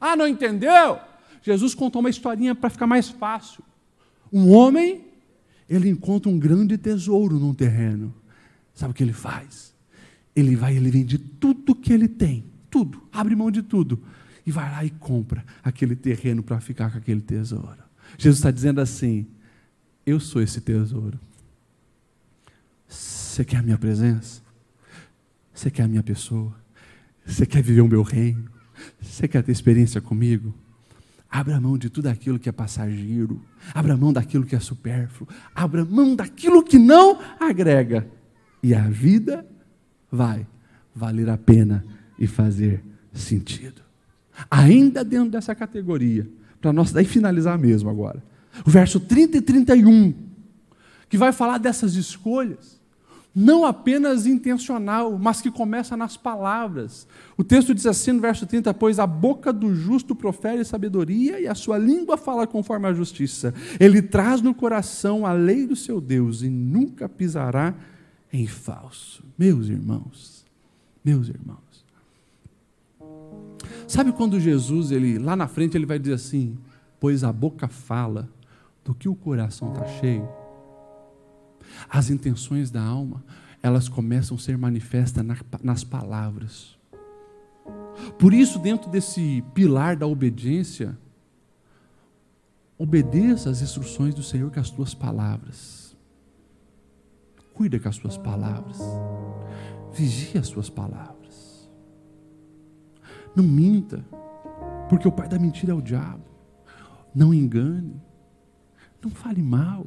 [0.00, 0.98] Ah, não entendeu?
[1.42, 3.62] Jesus contou uma historinha para ficar mais fácil.
[4.32, 5.04] Um homem,
[5.68, 8.14] ele encontra um grande tesouro num terreno.
[8.74, 9.72] Sabe o que ele faz?
[10.34, 14.02] Ele vai, ele vende tudo que ele tem, tudo, abre mão de tudo
[14.46, 17.82] e vai lá e compra aquele terreno para ficar com aquele tesouro.
[18.18, 19.26] Jesus está dizendo assim:
[20.04, 21.18] Eu sou esse tesouro.
[22.88, 24.42] Você quer a minha presença?
[25.54, 26.54] Você quer a minha pessoa?
[27.24, 28.50] Você quer viver o meu reino?
[29.00, 30.52] Você quer ter experiência comigo?
[31.30, 33.42] Abra mão de tudo aquilo que é passageiro.
[33.72, 35.28] Abra mão daquilo que é supérfluo.
[35.54, 38.06] Abra mão daquilo que não agrega.
[38.62, 39.46] E a vida
[40.10, 40.46] vai
[40.94, 41.84] valer a pena
[42.18, 42.84] e fazer
[43.14, 43.82] sentido
[44.50, 46.28] ainda dentro dessa categoria,
[46.60, 48.22] para nós daí finalizar mesmo agora.
[48.66, 50.14] O verso 30 e 31,
[51.08, 52.80] que vai falar dessas escolhas.
[53.34, 57.06] não apenas intencional, mas que começa nas palavras.
[57.34, 61.48] O texto diz assim no verso 30: Pois a boca do justo profere sabedoria e
[61.48, 63.54] a sua língua fala conforme a justiça.
[63.80, 67.74] Ele traz no coração a lei do seu Deus e nunca pisará
[68.30, 69.24] em falso.
[69.38, 70.44] Meus irmãos,
[71.02, 71.71] meus irmãos.
[73.86, 76.56] Sabe quando Jesus, ele lá na frente, ele vai dizer assim:
[77.00, 78.28] Pois a boca fala
[78.84, 80.42] do que o coração está cheio
[81.88, 83.24] as intenções da alma,
[83.62, 85.24] elas começam a ser manifestas
[85.62, 86.76] nas palavras.
[88.18, 90.98] Por isso, dentro desse pilar da obediência,
[92.76, 95.96] obedeça às instruções do Senhor com as tuas palavras.
[97.54, 98.78] Cuida com as tuas palavras.
[99.92, 101.21] Vigie as suas palavras.
[103.34, 104.04] Não minta,
[104.88, 106.24] porque o pai da mentira é o diabo.
[107.14, 108.00] Não engane.
[109.02, 109.84] Não fale mal.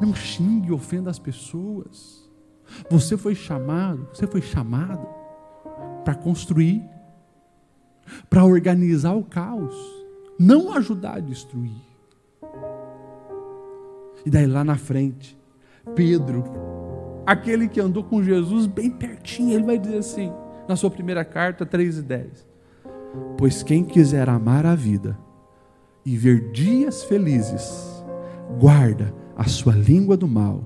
[0.00, 2.30] Não xingue e ofenda as pessoas.
[2.90, 5.06] Você foi chamado, você foi chamado
[6.04, 6.82] para construir,
[8.28, 9.74] para organizar o caos,
[10.38, 11.80] não ajudar a destruir.
[14.24, 15.36] E daí lá na frente,
[15.94, 16.44] Pedro,
[17.26, 20.32] aquele que andou com Jesus bem pertinho, ele vai dizer assim,
[20.68, 22.46] na sua primeira carta, 3 e 10.
[23.36, 25.18] Pois quem quiser amar a vida
[26.04, 28.04] e ver dias felizes,
[28.58, 30.64] guarda a sua língua do mal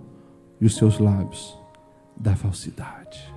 [0.60, 1.58] e os seus lábios
[2.16, 3.35] da falsidade.